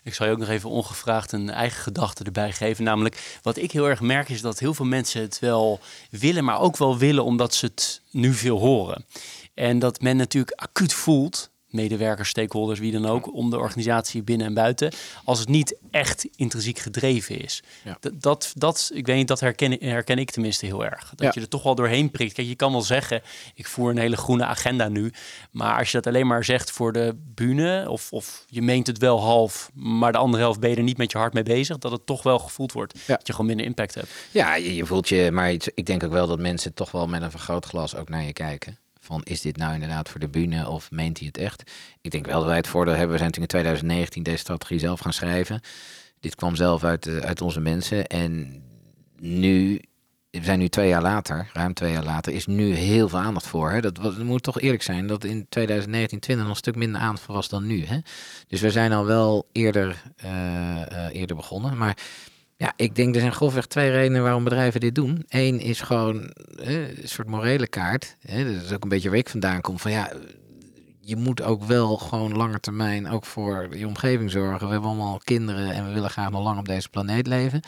[0.03, 2.83] Ik zal je ook nog even ongevraagd een eigen gedachte erbij geven.
[2.83, 5.79] Namelijk, wat ik heel erg merk is dat heel veel mensen het wel
[6.09, 9.05] willen, maar ook wel willen omdat ze het nu veel horen.
[9.53, 14.47] En dat men natuurlijk acuut voelt medewerkers, stakeholders, wie dan ook, om de organisatie binnen
[14.47, 14.93] en buiten,
[15.23, 17.63] als het niet echt intrinsiek gedreven is.
[17.83, 17.97] Ja.
[18.17, 21.13] Dat, dat, ik weet niet, dat herken, herken ik tenminste heel erg.
[21.15, 22.33] Dat je er toch wel doorheen prikt.
[22.33, 23.21] Kijk, je kan wel zeggen,
[23.55, 25.13] ik voer een hele groene agenda nu,
[25.51, 28.97] maar als je dat alleen maar zegt voor de bühne, of, of je meent het
[28.97, 31.77] wel half, maar de andere helft ben je er niet met je hart mee bezig,
[31.77, 33.07] dat het toch wel gevoeld wordt.
[33.07, 34.09] Dat je gewoon minder impact hebt.
[34.31, 37.21] Ja, je, je voelt je, maar ik denk ook wel dat mensen toch wel met
[37.21, 38.77] een vergrootglas ook naar je kijken.
[39.19, 41.71] Is dit nou inderdaad voor de bühne of meent hij het echt?
[42.01, 43.11] Ik denk wel dat wij het voordeel hebben.
[43.11, 45.61] We zijn toen in 2019 deze strategie zelf gaan schrijven.
[46.19, 48.07] Dit kwam zelf uit, uh, uit onze mensen.
[48.07, 48.63] En
[49.19, 49.81] nu,
[50.29, 53.47] we zijn nu twee jaar later, ruim twee jaar later, is nu heel veel aandacht
[53.47, 53.71] voor.
[53.71, 53.81] Hè?
[53.81, 57.35] Dat, moet toch eerlijk zijn dat in 2019, 20 nog een stuk minder aandacht voor
[57.35, 57.85] was dan nu.
[57.85, 57.97] Hè?
[58.47, 60.29] Dus we zijn al wel eerder, uh,
[60.91, 61.77] uh, eerder begonnen.
[61.77, 61.97] Maar
[62.61, 65.25] ja, ik denk er zijn grofweg twee redenen waarom bedrijven dit doen.
[65.27, 68.15] Eén is gewoon een soort morele kaart.
[68.21, 69.79] Dat is ook een beetje waar ik vandaan kom.
[69.79, 70.11] Van ja,
[70.99, 74.65] je moet ook wel gewoon lange termijn ook voor je omgeving zorgen.
[74.67, 77.61] We hebben allemaal kinderen en we willen graag nog lang op deze planeet leven.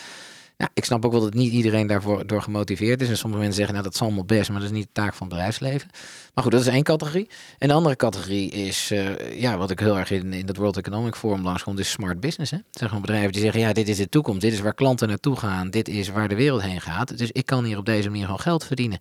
[0.58, 3.10] Ja, ik snap ook wel dat niet iedereen daarvoor door gemotiveerd is.
[3.10, 5.14] En sommige mensen zeggen, nou dat is allemaal best, maar dat is niet de taak
[5.14, 5.90] van het bedrijfsleven.
[6.34, 7.30] Maar goed, dat is één categorie.
[7.58, 10.78] En de andere categorie is, uh, ja, wat ik heel erg in, in dat World
[10.78, 12.52] Economic Forum langskom, is smart business.
[12.52, 12.58] Hè?
[12.72, 15.36] Zijn gewoon bedrijven die zeggen, ja, dit is de toekomst, dit is waar klanten naartoe
[15.36, 17.18] gaan, dit is waar de wereld heen gaat.
[17.18, 18.98] Dus ik kan hier op deze manier gewoon geld verdienen.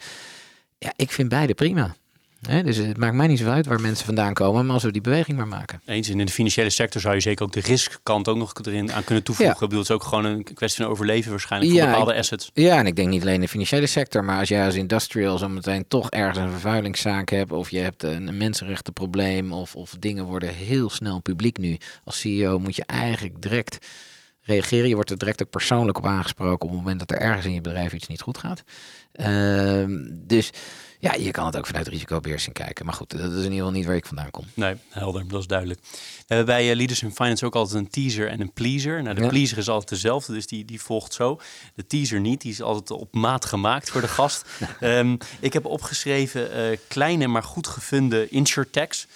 [0.79, 1.95] Ja, ik vind beide prima
[2.43, 5.01] dus het maakt mij niet zo uit waar mensen vandaan komen, maar als we die
[5.01, 5.81] beweging maar maken.
[5.85, 9.05] Eens, in de financiële sector zou je zeker ook de riskkant ook nog erin aan
[9.05, 9.55] kunnen toevoegen.
[9.55, 9.63] Ja.
[9.63, 12.51] Ik bedoel, het is ook gewoon een kwestie van overleven waarschijnlijk voor bepaalde assets.
[12.55, 15.49] Ja, en ik denk niet alleen de financiële sector, maar als jij als industrial zo
[15.49, 20.55] meteen toch ergens een vervuilingszaak hebt, of je hebt een mensenrechtenprobleem, of, of dingen worden
[20.55, 21.77] heel snel publiek nu.
[22.05, 23.79] Als CEO moet je eigenlijk direct
[24.43, 24.89] reageren.
[24.89, 27.55] Je wordt er direct ook persoonlijk op aangesproken op het moment dat er ergens in
[27.55, 28.63] je bedrijf iets niet goed gaat.
[29.13, 30.51] Uh, dus
[31.03, 32.85] ja, je kan het ook vanuit risicobeheersing kijken.
[32.85, 34.45] Maar goed, dat is in ieder geval niet waar ik vandaan kom.
[34.55, 35.81] Nee, helder, dat is duidelijk.
[35.83, 39.03] We hebben bij uh, Leaders in Finance ook altijd een teaser en een pleaser.
[39.03, 41.41] Nou, de pleaser is altijd dezelfde, dus die, die volgt zo.
[41.75, 44.49] De teaser niet, die is altijd op maat gemaakt voor de gast.
[44.81, 49.07] um, ik heb opgeschreven uh, kleine maar goed gefunde insurtechs.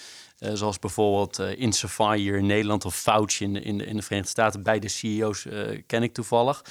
[0.41, 3.97] Uh, zoals bijvoorbeeld uh, Insafai hier in Nederland of Fauci in de, in de, in
[3.97, 4.63] de Verenigde Staten.
[4.63, 6.65] Beide CEO's uh, ken ik toevallig.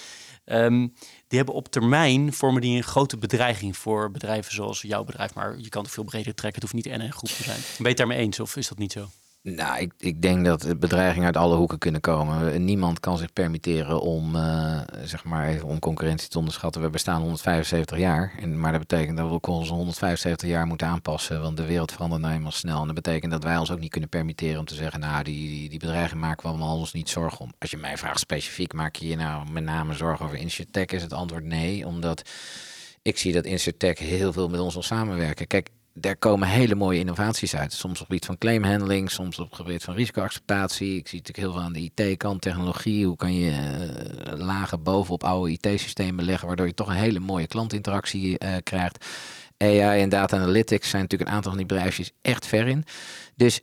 [0.46, 0.94] Um,
[1.28, 5.34] die hebben op termijn vormen die een grote bedreiging voor bedrijven zoals jouw bedrijf.
[5.34, 6.62] Maar je kan het veel breder trekken.
[6.62, 7.60] Het hoeft niet en een groep te zijn.
[7.60, 9.08] Ben je het daarmee eens of is dat niet zo?
[9.48, 12.64] Nou, ik, ik denk dat bedreigingen uit alle hoeken kunnen komen.
[12.64, 16.82] Niemand kan zich permitteren om, uh, zeg maar, even om concurrentie te onderschatten.
[16.82, 18.34] We bestaan 175 jaar.
[18.40, 21.42] En, maar dat betekent dat we ons 175 jaar moeten aanpassen.
[21.42, 22.80] Want de wereld verandert nou eenmaal snel.
[22.80, 25.00] En dat betekent dat wij ons ook niet kunnen permitteren om te zeggen...
[25.00, 27.52] nou, die, die, die bedreiging maken we allemaal ons niet zorgen om.
[27.60, 30.86] Als je mij vraagt specifiek, maak je je nou met name zorgen over Insurtech?
[30.86, 32.22] Is het antwoord nee, omdat
[33.02, 35.48] ik zie dat Insurtech heel veel met ons wil samenwerken.
[35.48, 37.74] Kijk, daar komen hele mooie innovaties uit.
[37.74, 40.98] Soms op gebied van claimhandling, soms op gebied van risicoacceptatie.
[40.98, 43.06] Ik zie natuurlijk heel veel aan de IT-kant, technologie.
[43.06, 47.48] Hoe kan je uh, lagen bovenop oude IT-systemen leggen, waardoor je toch een hele mooie
[47.48, 49.06] klantinteractie uh, krijgt.
[49.58, 52.86] AI en data analytics zijn natuurlijk een aantal van die bedrijfjes echt ver in.
[53.36, 53.62] Dus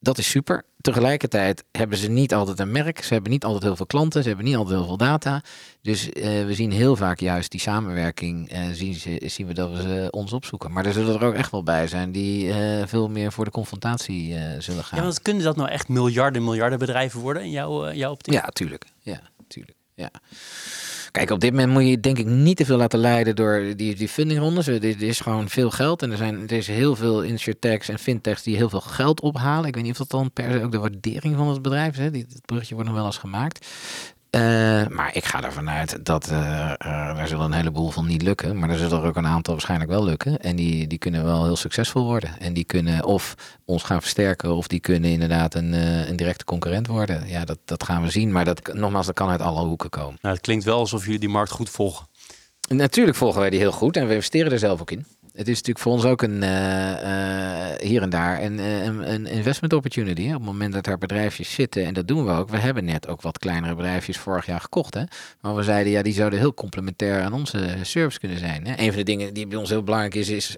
[0.00, 0.64] dat is super.
[0.80, 3.02] Tegelijkertijd hebben ze niet altijd een merk.
[3.02, 4.22] Ze hebben niet altijd heel veel klanten.
[4.22, 5.42] Ze hebben niet altijd heel veel data.
[5.82, 8.52] Dus uh, we zien heel vaak juist die samenwerking.
[8.52, 10.72] Uh, zien, ze, zien we dat we ze ons opzoeken.
[10.72, 13.50] Maar er zullen er ook echt wel bij zijn die uh, veel meer voor de
[13.50, 14.98] confrontatie zullen gaan.
[14.98, 18.34] Ja, want kunnen dat nou echt miljarden, miljarden bedrijven worden in jouw, jouw optiek?
[18.34, 18.84] Ja, tuurlijk.
[19.00, 19.76] Ja, tuurlijk.
[19.94, 20.10] Ja.
[21.10, 23.94] Kijk, op dit moment moet je denk ik niet te veel laten leiden door die,
[23.94, 24.66] die fundingrondes.
[24.66, 28.42] Er, is gewoon veel geld en er, zijn, er is heel veel insurtechs en fintechs
[28.42, 29.68] die heel veel geld ophalen.
[29.68, 31.98] Ik weet niet of dat dan per se ook de waardering van het bedrijf is.
[31.98, 32.04] Hè?
[32.04, 33.66] Het bruggetje wordt nog wel eens gemaakt.
[34.36, 38.22] Uh, maar ik ga ervan uit dat uh, uh, er zullen een heleboel van niet
[38.22, 38.58] lukken.
[38.58, 40.38] Maar er zullen er ook een aantal waarschijnlijk wel lukken.
[40.38, 42.38] En die, die kunnen wel heel succesvol worden.
[42.38, 45.72] En die kunnen of ons gaan versterken, of die kunnen inderdaad een,
[46.08, 47.28] een directe concurrent worden.
[47.28, 48.32] Ja, dat, dat gaan we zien.
[48.32, 50.18] Maar dat, nogmaals, dat kan uit alle hoeken komen.
[50.20, 52.06] Nou, het klinkt wel alsof jullie die markt goed volgen.
[52.68, 55.06] Natuurlijk volgen wij die heel goed en we investeren er zelf ook in.
[55.32, 59.72] Het is natuurlijk voor ons ook een, uh, hier en daar een, een, een investment
[59.72, 60.22] opportunity.
[60.22, 60.34] Hè?
[60.34, 62.48] Op het moment dat er bedrijfjes zitten, en dat doen we ook.
[62.48, 64.94] We hebben net ook wat kleinere bedrijfjes vorig jaar gekocht.
[64.94, 65.02] Hè?
[65.40, 68.66] Maar we zeiden, ja, die zouden heel complementair aan onze service kunnen zijn.
[68.66, 68.72] Hè?
[68.78, 70.56] Een van de dingen die bij ons heel belangrijk is, is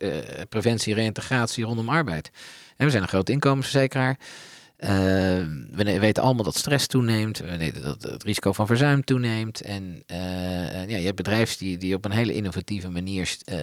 [0.48, 2.30] preventie, reïntegratie rondom arbeid.
[2.76, 4.18] En we zijn een grote inkomensverzekeraar.
[4.84, 4.88] Uh,
[5.70, 7.42] we weten allemaal dat stress toeneemt.
[7.82, 9.60] Dat het risico van verzuim toeneemt.
[9.60, 13.58] En uh, ja, je hebt bedrijven die, die op een hele innovatieve manier uh,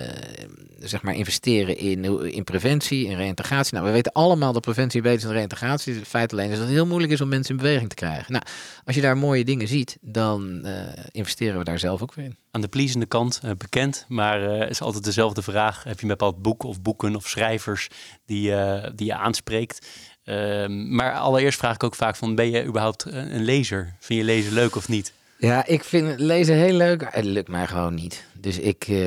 [0.80, 3.74] zeg maar investeren in, in preventie, in reïntegratie.
[3.74, 5.94] Nou, we weten allemaal dat preventie beter is dan reïntegratie.
[5.94, 8.32] Het feit alleen is dat het heel moeilijk is om mensen in beweging te krijgen.
[8.32, 8.44] Nou,
[8.86, 10.68] als je daar mooie dingen ziet, dan
[11.12, 12.38] investeren we daar zelf ook weer in.
[12.52, 15.84] Aan de pleasende kant bekend, maar is altijd dezelfde vraag.
[15.84, 17.88] Heb je een bepaald boek of boeken of schrijvers
[18.26, 18.54] die,
[18.96, 19.88] die je aanspreekt?
[20.30, 23.96] Ehm, maar allereerst vraag ik ook vaak van, ben je überhaupt een lezer?
[24.00, 25.14] Vind je lezen leuk of niet?
[25.38, 27.08] Ja, ik vind lezen heel leuk.
[27.10, 28.26] Het lukt mij gewoon niet.
[28.34, 29.00] Dus ik uh,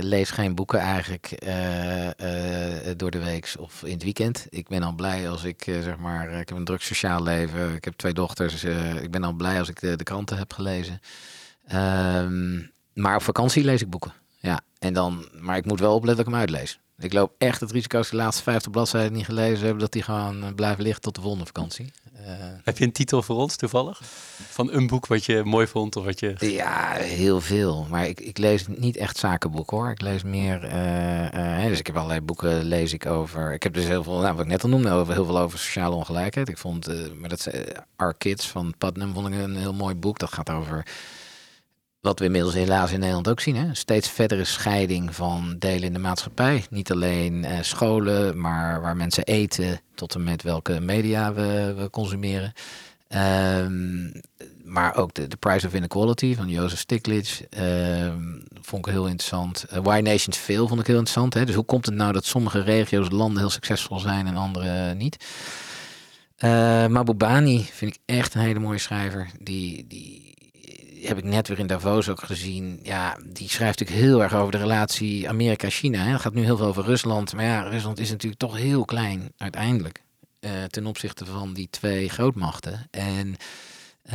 [0.00, 2.08] lees geen boeken eigenlijk uh,
[2.96, 4.46] door de week of in het weekend.
[4.50, 7.74] Ik ben al blij als ik, zeg maar, ik heb een druk sociaal leven.
[7.74, 8.64] Ik heb twee dochters.
[9.02, 11.00] ik ben al blij als ik de, kranten heb gelezen.
[11.74, 14.12] Um, maar op vakantie lees ik boeken.
[14.38, 16.78] Ja, en dan, maar ik moet wel opletten dat ik hem uitlees.
[16.98, 20.02] Ik loop echt het risico als de laatste 50 bladzijden niet gelezen hebben, dat die
[20.02, 21.92] gewoon eh, blijven liggen tot de volgende vakantie.
[22.20, 22.28] Uh,
[22.64, 24.00] Heb je een titel voor ons toevallig?
[24.48, 26.34] Van een boek wat je mooi vond of wat je...
[26.38, 27.86] Ja, heel veel.
[27.90, 29.90] Maar ik, ik lees niet echt zakenboeken hoor.
[29.90, 30.64] Ik lees meer...
[30.64, 33.52] Uh, uh, dus ik heb allerlei boeken lees ik over...
[33.52, 35.58] Ik heb dus heel veel, nou, wat ik net al noemde, over, heel veel over
[35.58, 36.48] sociale ongelijkheid.
[36.48, 37.50] Ik vond, maar dat
[37.96, 40.18] Our Kids van Putnam vond ik een heel mooi boek.
[40.18, 40.86] Dat gaat over
[42.06, 43.56] wat we inmiddels helaas in Nederland ook zien.
[43.56, 43.74] Hè?
[43.74, 46.64] Steeds verdere scheiding van delen in de maatschappij.
[46.70, 51.90] Niet alleen eh, scholen, maar waar mensen eten, tot en met welke media we, we
[51.90, 52.52] consumeren.
[53.08, 54.12] Um,
[54.64, 59.66] maar ook de, Price of Inequality van Jozef Stiglitz um, vond ik heel interessant.
[59.72, 61.34] Uh, Why Nations Fail vond ik heel interessant.
[61.34, 61.44] Hè?
[61.44, 65.24] Dus hoe komt het nou dat sommige regio's, landen heel succesvol zijn en andere niet?
[66.44, 69.30] Uh, Mabubani vind ik echt een hele mooie schrijver.
[69.40, 70.25] Die, die,
[71.02, 72.80] heb ik net weer in Davos ook gezien.
[72.82, 75.98] Ja, die schrijft natuurlijk heel erg over de relatie Amerika-China.
[75.98, 77.34] Het gaat nu heel veel over Rusland.
[77.34, 80.02] Maar ja, Rusland is natuurlijk toch heel klein uiteindelijk.
[80.40, 82.86] Uh, ten opzichte van die twee grootmachten.
[82.90, 84.12] En uh,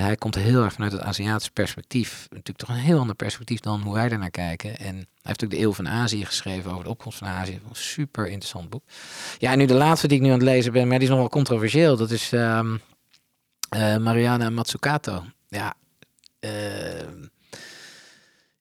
[0.00, 2.26] hij komt heel erg vanuit het Aziatische perspectief.
[2.30, 4.76] Natuurlijk toch een heel ander perspectief dan hoe wij er naar kijken.
[4.76, 7.52] En hij heeft ook de Eeuw van Azië geschreven over de opkomst van Azië.
[7.52, 8.84] Een super interessant boek.
[9.38, 11.12] Ja, en nu de laatste die ik nu aan het lezen ben, maar die is
[11.12, 11.96] nog wel controversieel.
[11.96, 12.80] Dat is um,
[13.76, 15.24] uh, Mariana Matsukato.
[15.48, 15.83] Ja, Ehm,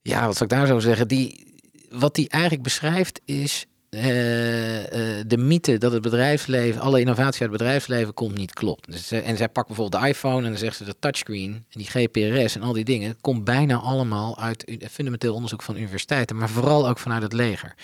[0.02, 1.08] ja, wat zou ik daar zo zeggen?
[1.08, 1.46] Die,
[1.90, 7.52] wat die eigenlijk beschrijft is uh, uh, de mythe dat het bedrijfsleven, alle innovatie uit
[7.52, 8.92] het bedrijfsleven komt niet klopt.
[8.92, 11.80] Dus, uh, en zij pakt bijvoorbeeld de iPhone en dan zegt ze de touchscreen en
[11.80, 16.50] die GPRS en al die dingen, komt bijna allemaal uit fundamenteel onderzoek van universiteiten, maar
[16.50, 17.76] vooral ook vanuit het leger.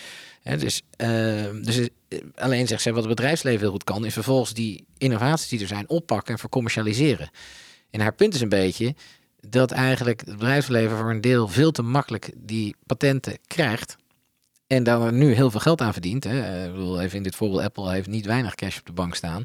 [0.42, 1.88] dus, ehm, dus
[2.34, 5.66] alleen zegt ze wat het bedrijfsleven heel goed kan, is vervolgens die innovaties die er
[5.66, 7.30] zijn oppakken en vercommercialiseren.
[7.90, 8.94] En haar punt is een beetje,
[9.40, 13.96] dat eigenlijk het bedrijfsleven voor een deel veel te makkelijk die patenten krijgt.
[14.66, 16.24] En daar er nu heel veel geld aan verdient.
[16.24, 16.40] Hè.
[16.40, 19.14] Eh, ik bedoel, even in dit voorbeeld, Apple heeft niet weinig cash op de bank
[19.14, 19.44] staan.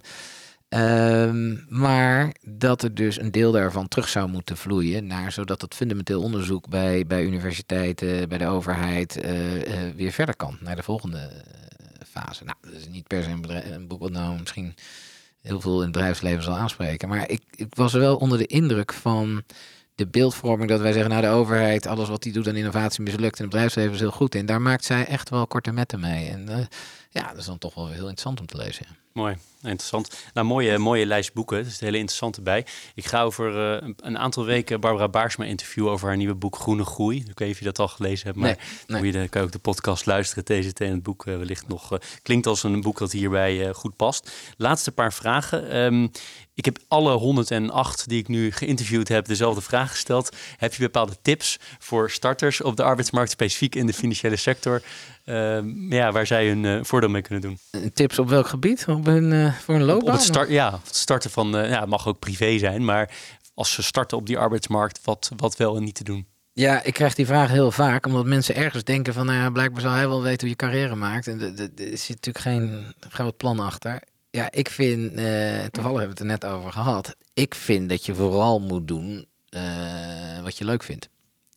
[0.70, 5.74] Um, maar dat er dus een deel daarvan terug zou moeten vloeien naar zodat het
[5.74, 10.84] fundamenteel onderzoek bij, bij universiteiten, bij de overheid uh, uh, weer verder kan naar de
[10.84, 11.44] volgende
[12.08, 12.44] fase.
[12.44, 13.30] Nou, dat is niet per se
[13.72, 14.76] een boek wat nou misschien
[15.42, 17.10] heel veel in het bedrijfsleven zal aanspreken.
[17.10, 19.44] Maar ik, ik was er wel onder de indruk van
[19.96, 23.38] de beeldvorming dat wij zeggen, nou de overheid, alles wat die doet aan innovatie mislukt
[23.38, 24.46] en het bedrijfsleven is heel goed in.
[24.46, 26.30] Daar maakt zij echt wel korte metten mee.
[26.30, 26.58] En uh,
[27.22, 28.86] ja, dat is dan toch wel heel interessant om te lezen.
[29.14, 30.16] Mooi, interessant.
[30.34, 31.58] Nou, mooie, mooie lijst boeken.
[31.58, 32.66] Dat is het hele interessante bij.
[32.96, 36.86] Ik ga over uh, een aantal weken Barbara Baarsma interviewen over haar nieuwe boek Groene
[36.86, 37.18] Groei.
[37.18, 38.58] Ik weet niet of je dat al gelezen hebt, maar
[38.88, 39.22] nee, nee.
[39.22, 40.44] Je, kan je ook de podcast luisteren.
[40.44, 44.32] TZT en het boek uh, wellicht nog klinkt als een boek dat hierbij goed past.
[44.58, 45.78] Laatste paar vragen.
[45.78, 46.12] Um,
[46.56, 50.36] ik heb alle 108 die ik nu geïnterviewd heb dezelfde vraag gesteld.
[50.58, 54.82] Heb je bepaalde tips voor starters op de arbeidsmarkt, specifiek in de financiële sector,
[55.90, 57.82] ja, waar zij hun uh, voordeel mee kunnen doen?
[57.94, 58.86] Tips op welk gebied?
[58.88, 60.08] Op hun, uh, voor een loopbaan?
[60.08, 63.12] Op, het start, ja, het starten van, ja, het mag ook privé zijn, maar
[63.54, 66.26] als ze starten op die arbeidsmarkt, wat, wat wel en niet te doen.
[66.54, 69.82] Ja, ik krijg die vraag heel vaak, omdat mensen ergens denken van, nou ja, blijkbaar
[69.82, 71.28] zal hij wel weten hoe je carrière maakt.
[71.28, 74.00] En er zit natuurlijk geen groot plan achter
[74.36, 77.16] ja, ik vind, uh, toevallig hebben we het er net over gehad.
[77.34, 81.10] Ik vind dat je vooral moet doen uh, wat je leuk vindt.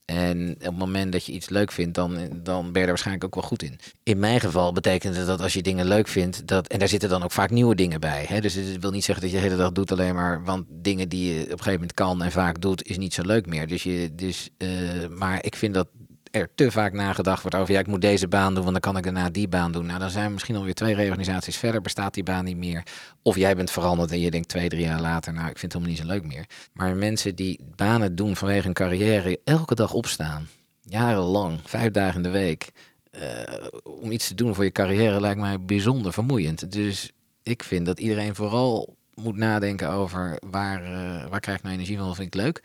[0.09, 3.25] En op het moment dat je iets leuk vindt, dan, dan ben je er waarschijnlijk
[3.25, 3.79] ook wel goed in.
[4.03, 7.09] In mijn geval betekent het dat als je dingen leuk vindt, dat, en daar zitten
[7.09, 8.25] dan ook vaak nieuwe dingen bij.
[8.29, 8.41] Hè?
[8.41, 11.09] Dus het wil niet zeggen dat je de hele dag doet alleen maar, want dingen
[11.09, 13.67] die je op een gegeven moment kan en vaak doet, is niet zo leuk meer.
[13.67, 14.69] Dus je, dus, uh,
[15.09, 15.89] maar ik vind dat
[16.31, 18.97] er te vaak nagedacht wordt over, ja, ik moet deze baan doen, want dan kan
[18.97, 19.87] ik daarna die baan doen.
[19.87, 22.83] Nou, dan zijn we misschien alweer twee reorganisaties verder, bestaat die baan niet meer.
[23.23, 25.83] Of jij bent veranderd en je denkt twee, drie jaar later, nou, ik vind het
[25.83, 26.47] helemaal niet zo leuk meer.
[26.73, 30.49] Maar mensen die banen doen vanwege hun carrière, elke dag opstaan,
[30.83, 32.71] jarenlang, vijf dagen in de week,
[33.13, 33.23] uh,
[34.01, 36.73] om iets te doen voor je carrière lijkt mij bijzonder vermoeiend.
[36.73, 37.13] Dus
[37.43, 41.97] ik vind dat iedereen vooral moet nadenken over waar, uh, waar krijg ik nou energie
[41.97, 42.63] van, wat vind ik leuk.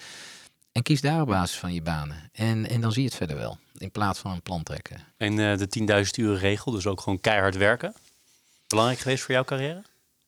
[0.73, 2.29] En kies daar op basis van je banen.
[2.31, 3.57] En, en dan zie je het verder wel.
[3.77, 4.97] In plaats van een plan trekken.
[5.17, 7.93] En uh, de 10.000 uur regel, dus ook gewoon keihard werken.
[8.67, 9.83] Belangrijk geweest voor jouw carrière?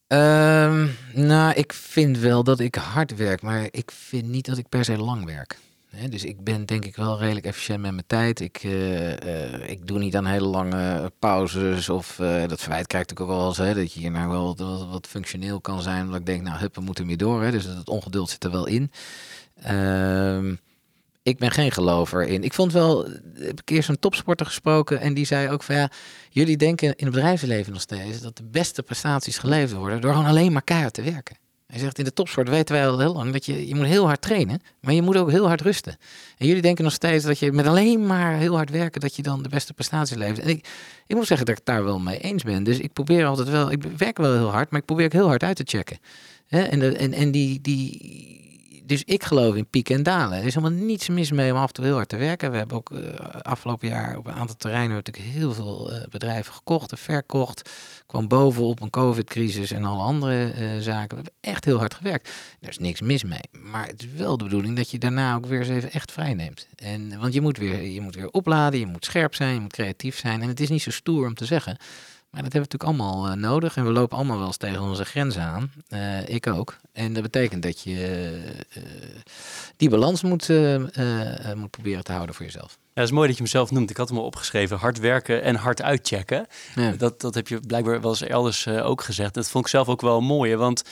[0.08, 4.70] Um, nou, ik vind wel dat ik hard werk, maar ik vind niet dat ik
[4.70, 5.58] per se lang werk.
[6.10, 8.40] dus ik ben denk ik wel redelijk efficiënt met mijn tijd.
[8.40, 11.90] Ik, uh, uh, ik doe niet aan hele lange pauzes.
[11.90, 13.58] Of uh, dat verwijt krijg ik ook wel eens.
[13.58, 16.06] Hè, dat je hier nou wel wat, wat, wat, functioneel kan zijn.
[16.06, 17.44] Omdat ik denk, nou hup, we moeten weer door.
[17.44, 18.92] Hè, dus het ongeduld zit er wel in.
[19.70, 20.60] Um,
[21.26, 22.44] ik ben geen gelover in.
[22.44, 23.04] Ik vond wel,
[23.34, 25.90] heb een keer zo'n topsporter gesproken en die zei ook van ja,
[26.30, 30.28] jullie denken in het bedrijfsleven nog steeds dat de beste prestaties geleverd worden door gewoon
[30.28, 31.38] alleen maar keihard te werken.
[31.68, 34.06] Hij zegt in de topsport weten wij al heel lang dat je, je moet heel
[34.06, 35.98] hard trainen, maar je moet ook heel hard rusten.
[36.38, 39.22] En jullie denken nog steeds dat je met alleen maar heel hard werken dat je
[39.22, 40.40] dan de beste prestaties levert.
[40.40, 40.68] En ik,
[41.08, 42.64] ik moet zeggen dat ik daar wel mee eens ben.
[42.64, 45.28] Dus ik probeer altijd wel, ik werk wel heel hard, maar ik probeer ook heel
[45.28, 45.98] hard uit te checken.
[46.48, 48.45] En, en, en die, die,
[48.86, 50.38] dus ik geloof in pieken en dalen.
[50.38, 52.52] Er is helemaal niets mis mee om af en toe heel hard te werken.
[52.52, 53.00] We hebben ook uh,
[53.42, 57.70] afgelopen jaar op een aantal terreinen natuurlijk heel veel uh, bedrijven gekocht en verkocht.
[58.06, 61.18] Kwam bovenop een COVID-crisis en alle andere uh, zaken.
[61.18, 62.30] We hebben echt heel hard gewerkt.
[62.62, 63.50] Er is niks mis mee.
[63.52, 66.34] Maar het is wel de bedoeling dat je daarna ook weer eens even echt vrij
[66.34, 66.68] neemt.
[66.76, 69.74] En, want je moet, weer, je moet weer opladen, je moet scherp zijn, je moet
[69.74, 70.42] creatief zijn.
[70.42, 71.78] En het is niet zo stoer om te zeggen.
[72.36, 73.78] Maar dat hebben we natuurlijk allemaal uh, nodig.
[73.78, 75.72] En we lopen allemaal wel eens tegen onze grenzen aan.
[75.90, 76.78] Uh, ik ook.
[76.92, 78.32] En dat betekent dat je
[78.78, 78.84] uh,
[79.78, 80.48] die balans moet,
[81.56, 82.78] moet proberen te houden voor jezelf.
[82.80, 83.90] Ja, dat is mooi dat je mezelf noemt.
[83.90, 84.78] Ik had hem al opgeschreven.
[84.78, 86.48] Hard werken en hard uitchecken.
[86.76, 86.92] Ja.
[86.92, 89.34] Dat, dat heb je blijkbaar wel eens elders ook gezegd.
[89.34, 90.56] Dat vond ik zelf ook wel mooi.
[90.56, 90.84] Want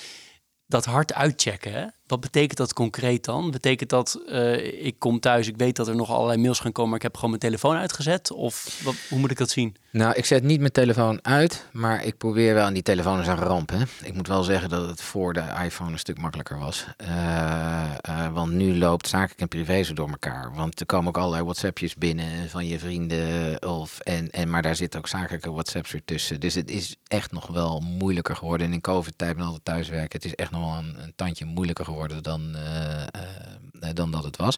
[0.68, 1.94] dat hard uitchecken?
[2.14, 3.52] Wat betekent dat concreet dan?
[3.52, 6.90] Betekent dat uh, ik kom thuis, ik weet dat er nog allerlei mails gaan komen,
[6.90, 8.32] maar ik heb gewoon mijn telefoon uitgezet?
[8.32, 9.76] Of hoe moet ik dat zien?
[9.94, 12.68] Nou, ik zet niet mijn telefoon uit, maar ik probeer wel.
[12.68, 13.70] En die telefoon is een ramp.
[13.70, 13.84] Hè?
[14.04, 16.86] Ik moet wel zeggen dat het voor de iPhone een stuk makkelijker was.
[17.02, 17.08] Uh,
[18.10, 20.54] uh, want nu loopt zakelijk en privé zo door elkaar.
[20.56, 23.62] Want er komen ook allerlei WhatsAppjes binnen van je vrienden.
[23.68, 26.40] Of, en, en, maar daar zitten ook zakelijke WhatsApps weer tussen.
[26.40, 28.68] Dus het is echt nog wel moeilijker geworden.
[28.68, 31.86] En in COVID-tijd met altijd thuiswerken, het is echt nog wel een, een tandje moeilijker
[31.86, 33.02] geworden dan, uh,
[33.82, 34.56] uh, dan dat het was.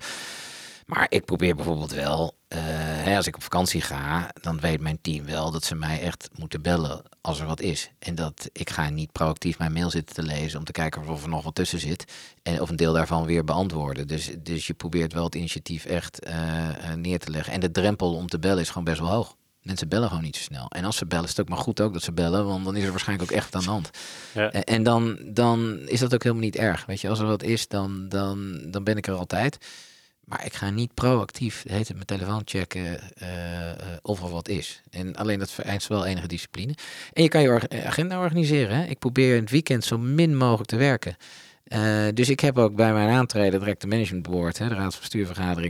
[0.85, 5.01] Maar ik probeer bijvoorbeeld wel, uh, hè, als ik op vakantie ga, dan weet mijn
[5.01, 7.91] team wel dat ze mij echt moeten bellen als er wat is.
[7.99, 11.23] En dat ik ga niet proactief mijn mail zitten te lezen om te kijken of
[11.23, 12.05] er nog wat tussen zit.
[12.43, 14.07] En of een deel daarvan weer beantwoorden.
[14.07, 16.19] Dus, dus je probeert wel het initiatief echt
[16.95, 17.53] neer te leggen.
[17.53, 19.35] En de drempel om te bellen is gewoon best wel hoog.
[19.66, 20.68] Mensen bellen gewoon niet zo snel.
[20.70, 22.76] En als ze bellen, is het ook maar goed ook dat ze bellen, want dan
[22.76, 23.89] is er waarschijnlijk ook echt aan de hand.
[24.34, 24.51] Ja.
[24.51, 26.86] En dan, dan is dat ook helemaal niet erg.
[26.86, 29.57] Weet je, als er wat is, dan, dan, dan ben ik er altijd.
[30.26, 34.47] Maar ik ga niet proactief heet het, mijn telefoon checken uh, uh, of er wat
[34.47, 34.82] is.
[34.89, 36.74] En alleen dat vereist wel enige discipline.
[37.13, 38.78] En je kan je agenda organiseren.
[38.78, 38.84] Hè?
[38.84, 41.18] Ik probeer in het weekend zo min mogelijk te werken.
[41.74, 44.99] Uh, dus ik heb ook bij mijn aantreden direct de management board, hè, de raad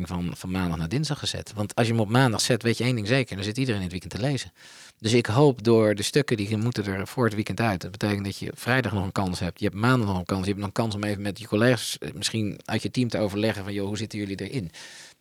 [0.05, 1.53] van van, maandag naar dinsdag gezet.
[1.55, 3.81] Want als je hem op maandag zet, weet je één ding zeker, dan zit iedereen
[3.81, 4.51] het weekend te lezen.
[4.99, 7.81] Dus ik hoop door de stukken die moeten er voor het weekend uit.
[7.81, 9.59] Dat betekent dat je vrijdag nog een kans hebt.
[9.59, 10.41] Je hebt maandag nog een kans.
[10.41, 13.09] Je hebt nog een kans om even met je collega's eh, misschien uit je team
[13.09, 14.71] te overleggen van joh, hoe zitten jullie erin?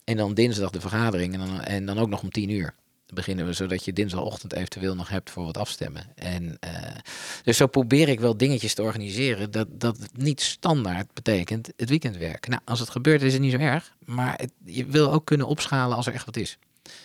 [0.05, 2.75] En dan dinsdag de vergadering en dan, en dan ook nog om tien uur
[3.12, 6.07] beginnen we, zodat je dinsdagochtend eventueel nog hebt voor wat afstemmen.
[6.14, 6.70] En uh,
[7.42, 12.16] dus zo probeer ik wel dingetjes te organiseren dat, dat niet standaard betekent het weekend
[12.16, 12.50] werken.
[12.50, 15.96] Nou, als het gebeurt is het niet zo erg, maar je wil ook kunnen opschalen
[15.96, 16.59] als er echt wat is.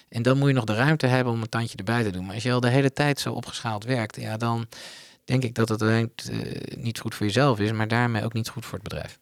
[0.10, 2.26] En dan moet je nog de ruimte hebben om een tandje erbij te doen.
[2.26, 4.68] Maar als je al de hele tijd zo opgeschaald werkt, ja, dan
[5.26, 8.50] denk ik dat het alleen uh, niet goed voor jezelf is, maar daarmee ook niet
[8.50, 9.20] goed voor het bedrijf.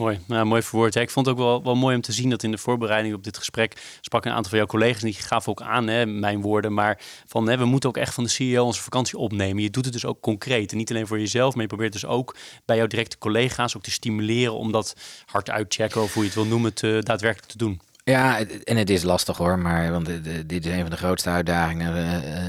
[0.00, 0.94] Mooi, nou, mooi verwoord.
[0.94, 3.24] ik vond het ook wel, wel mooi om te zien dat in de voorbereiding op
[3.24, 6.74] dit gesprek sprak een aantal van jouw collega's die gaven ook aan, hè, mijn woorden,
[6.74, 9.62] maar van hè, we moeten ook echt van de CEO onze vakantie opnemen.
[9.62, 12.06] Je doet het dus ook concreet en niet alleen voor jezelf, maar je probeert dus
[12.06, 14.96] ook bij jouw directe collega's ook te stimuleren om dat
[15.26, 17.80] hard uitchecken of hoe je het wil noemen, te, daadwerkelijk te doen.
[18.04, 20.06] Ja, en het is lastig hoor, maar want
[20.46, 21.96] dit is een van de grootste uitdagingen.
[21.96, 22.44] Uh,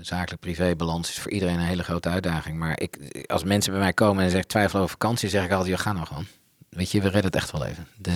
[0.00, 2.58] zakelijk privébalans is voor iedereen een hele grote uitdaging.
[2.58, 5.76] Maar ik, als mensen bij mij komen en zeggen twijfel over vakantie, zeg ik altijd,
[5.76, 6.26] ja, ga nou gewoon
[6.76, 7.86] weet je, we redden het echt wel even.
[7.96, 8.10] De,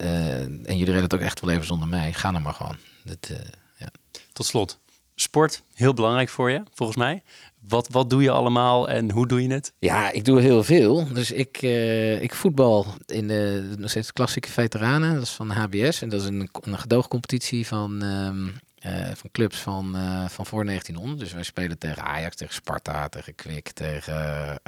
[0.00, 2.12] uh, en jullie redden het ook echt wel even zonder mij.
[2.12, 2.76] Ga nou maar gewoon.
[3.04, 3.38] Dat, uh,
[3.78, 3.88] ja.
[4.32, 4.78] Tot slot,
[5.14, 7.22] Sport, heel belangrijk voor je, volgens mij.
[7.68, 9.72] Wat, wat doe je allemaal en hoe doe je het?
[9.78, 11.12] Ja, ik doe heel veel.
[11.12, 15.14] Dus ik, uh, ik voetbal in de nog steeds klassieke veteranen.
[15.14, 16.02] Dat is van de HBS.
[16.02, 18.54] En dat is een, een gedoogcompetitie van, um,
[18.86, 21.20] uh, van clubs van, uh, van voor 1900.
[21.20, 24.60] Dus wij spelen tegen Ajax, tegen Sparta, tegen Kwik, tegen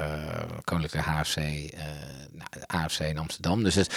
[0.65, 1.37] Koninklijke HFC,
[2.33, 3.63] nou, AFC in Amsterdam.
[3.63, 3.95] Dus het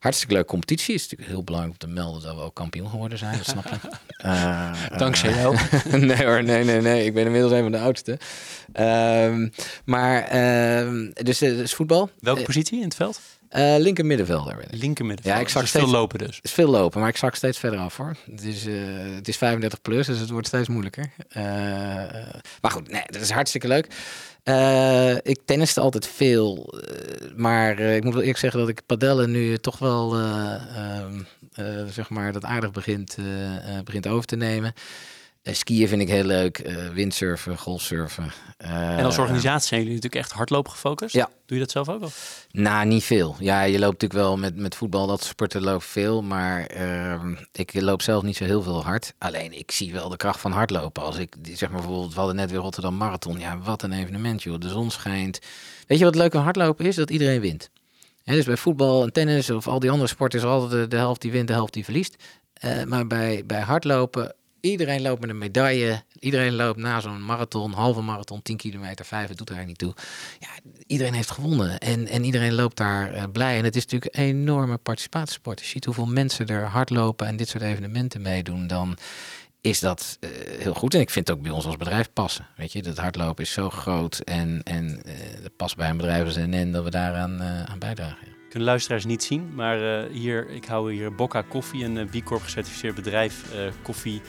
[0.00, 0.94] hartstikke leuke competitie.
[0.94, 3.36] Het is natuurlijk heel belangrijk om te melden dat we ook kampioen geworden zijn.
[3.36, 3.76] Dat snap je.
[4.24, 5.56] Uh, Dankzij jou.
[5.98, 7.04] nee hoor, nee, nee, nee.
[7.04, 8.18] Ik ben inmiddels een van de oudste.
[8.74, 9.48] Uh,
[9.84, 12.10] maar, uh, dus, dus voetbal.
[12.18, 13.20] Welke positie in het veld?
[13.56, 14.80] Uh, linker middenvelder ben ik.
[14.80, 15.40] Linker middenvelder.
[15.40, 16.38] Ja, ik zag dus steeds, veel lopen dus.
[16.42, 18.16] is veel lopen, maar ik zak steeds verder af hoor.
[18.30, 18.74] Het is, uh,
[19.14, 21.10] het is 35 plus, dus het wordt steeds moeilijker.
[21.36, 21.42] Uh,
[22.60, 23.86] maar goed, nee, dat is hartstikke leuk.
[25.22, 26.74] Ik tenniste altijd veel,
[27.36, 31.20] maar ik moet wel eerlijk zeggen dat ik padellen nu toch wel, ehm,
[31.90, 33.16] zeg maar, dat aardig begint,
[33.84, 34.74] begint over te nemen.
[35.42, 36.58] Uh, skiën vind ik heel leuk.
[36.58, 38.32] Uh, windsurfen, golfsurfen.
[38.64, 41.14] Uh, en als organisatie zijn jullie natuurlijk echt hardlopen gefocust?
[41.14, 41.30] Ja.
[41.46, 42.10] Doe je dat zelf ook al?
[42.50, 43.36] Nou, niet veel.
[43.38, 46.22] Ja, je loopt natuurlijk wel met, met voetbal, dat sporten loopt veel.
[46.22, 49.14] Maar ehm, ik loop zelf niet zo heel veel hard.
[49.18, 51.02] Alleen ik zie wel de kracht van hardlopen.
[51.02, 53.38] Als ik, zeg maar bijvoorbeeld, we hadden net weer Rotterdam Marathon.
[53.38, 54.58] Ja, wat een evenement joh.
[54.58, 55.38] De zon schijnt.
[55.86, 56.96] Weet je wat leuk aan hardlopen is?
[56.96, 57.70] Dat iedereen wint.
[58.24, 60.96] He, dus bij voetbal en tennis of al die andere sporten is altijd de, de
[60.96, 62.16] helft die wint, de helft die verliest.
[62.86, 66.02] maar bij, bij hardlopen Iedereen loopt met een medaille.
[66.18, 69.94] Iedereen loopt na zo'n marathon, halve marathon, 10 kilometer, 5, het doet er eigenlijk niet
[69.94, 70.04] toe.
[70.38, 73.58] Ja, iedereen heeft gewonnen en, en iedereen loopt daar uh, blij.
[73.58, 75.60] En het is natuurlijk een enorme participatiesport.
[75.60, 78.98] Je ziet hoeveel mensen er hardlopen en dit soort evenementen meedoen, dan
[79.60, 80.94] is dat uh, heel goed.
[80.94, 82.46] En ik vind het ook bij ons als bedrijf passen.
[82.56, 86.24] Weet je, dat hardlopen is zo groot en, en uh, dat past bij een bedrijf
[86.24, 88.28] als NN dat we daaraan aan bijdragen.
[88.50, 92.42] Kunnen luisteraars niet zien, maar uh, hier, ik hou hier Bocca Koffie, een B Corp
[92.42, 94.22] gecertificeerd bedrijf, uh, koffie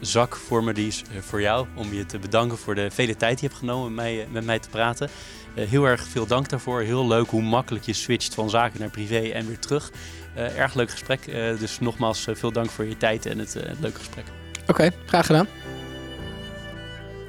[0.00, 0.72] zak voor me.
[0.72, 3.46] Die is uh, voor jou om je te bedanken voor de vele tijd die je
[3.46, 5.10] hebt genomen met mij, met mij te praten.
[5.54, 6.80] heel erg veel dank daarvoor.
[6.80, 9.90] Heel leuk hoe makkelijk je switcht van zaken naar privé en weer terug.
[10.34, 11.24] erg leuk gesprek.
[11.58, 14.24] dus nogmaals veel dank voor je tijd en het leuke gesprek.
[14.60, 15.46] Oké, okay, graag gedaan.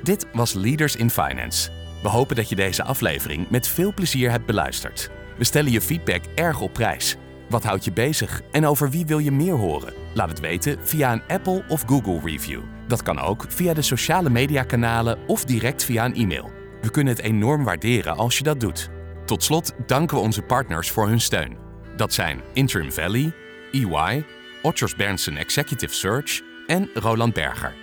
[0.04, 1.70] Dit was Leaders in Finance.
[2.02, 5.10] We hopen dat je deze aflevering met veel plezier hebt beluisterd.
[5.38, 7.18] We stellen je feedback erg op prijs.
[7.50, 9.94] Wat houdt je bezig en over wie wil je meer horen?
[10.14, 12.62] Laat het weten via een Apple of Google review.
[12.88, 16.52] Dat kan ook via de sociale mediakanalen of direct via een e-mail.
[16.82, 18.90] We kunnen het enorm waarderen als je dat doet.
[19.26, 21.58] Tot slot danken we onze partners voor hun steun.
[21.96, 23.34] Dat zijn Interim Valley,
[23.72, 24.26] EY,
[24.62, 27.74] Otters Berndsen Executive Search en Roland Berger.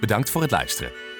[0.00, 1.11] Bedankt voor het luisteren.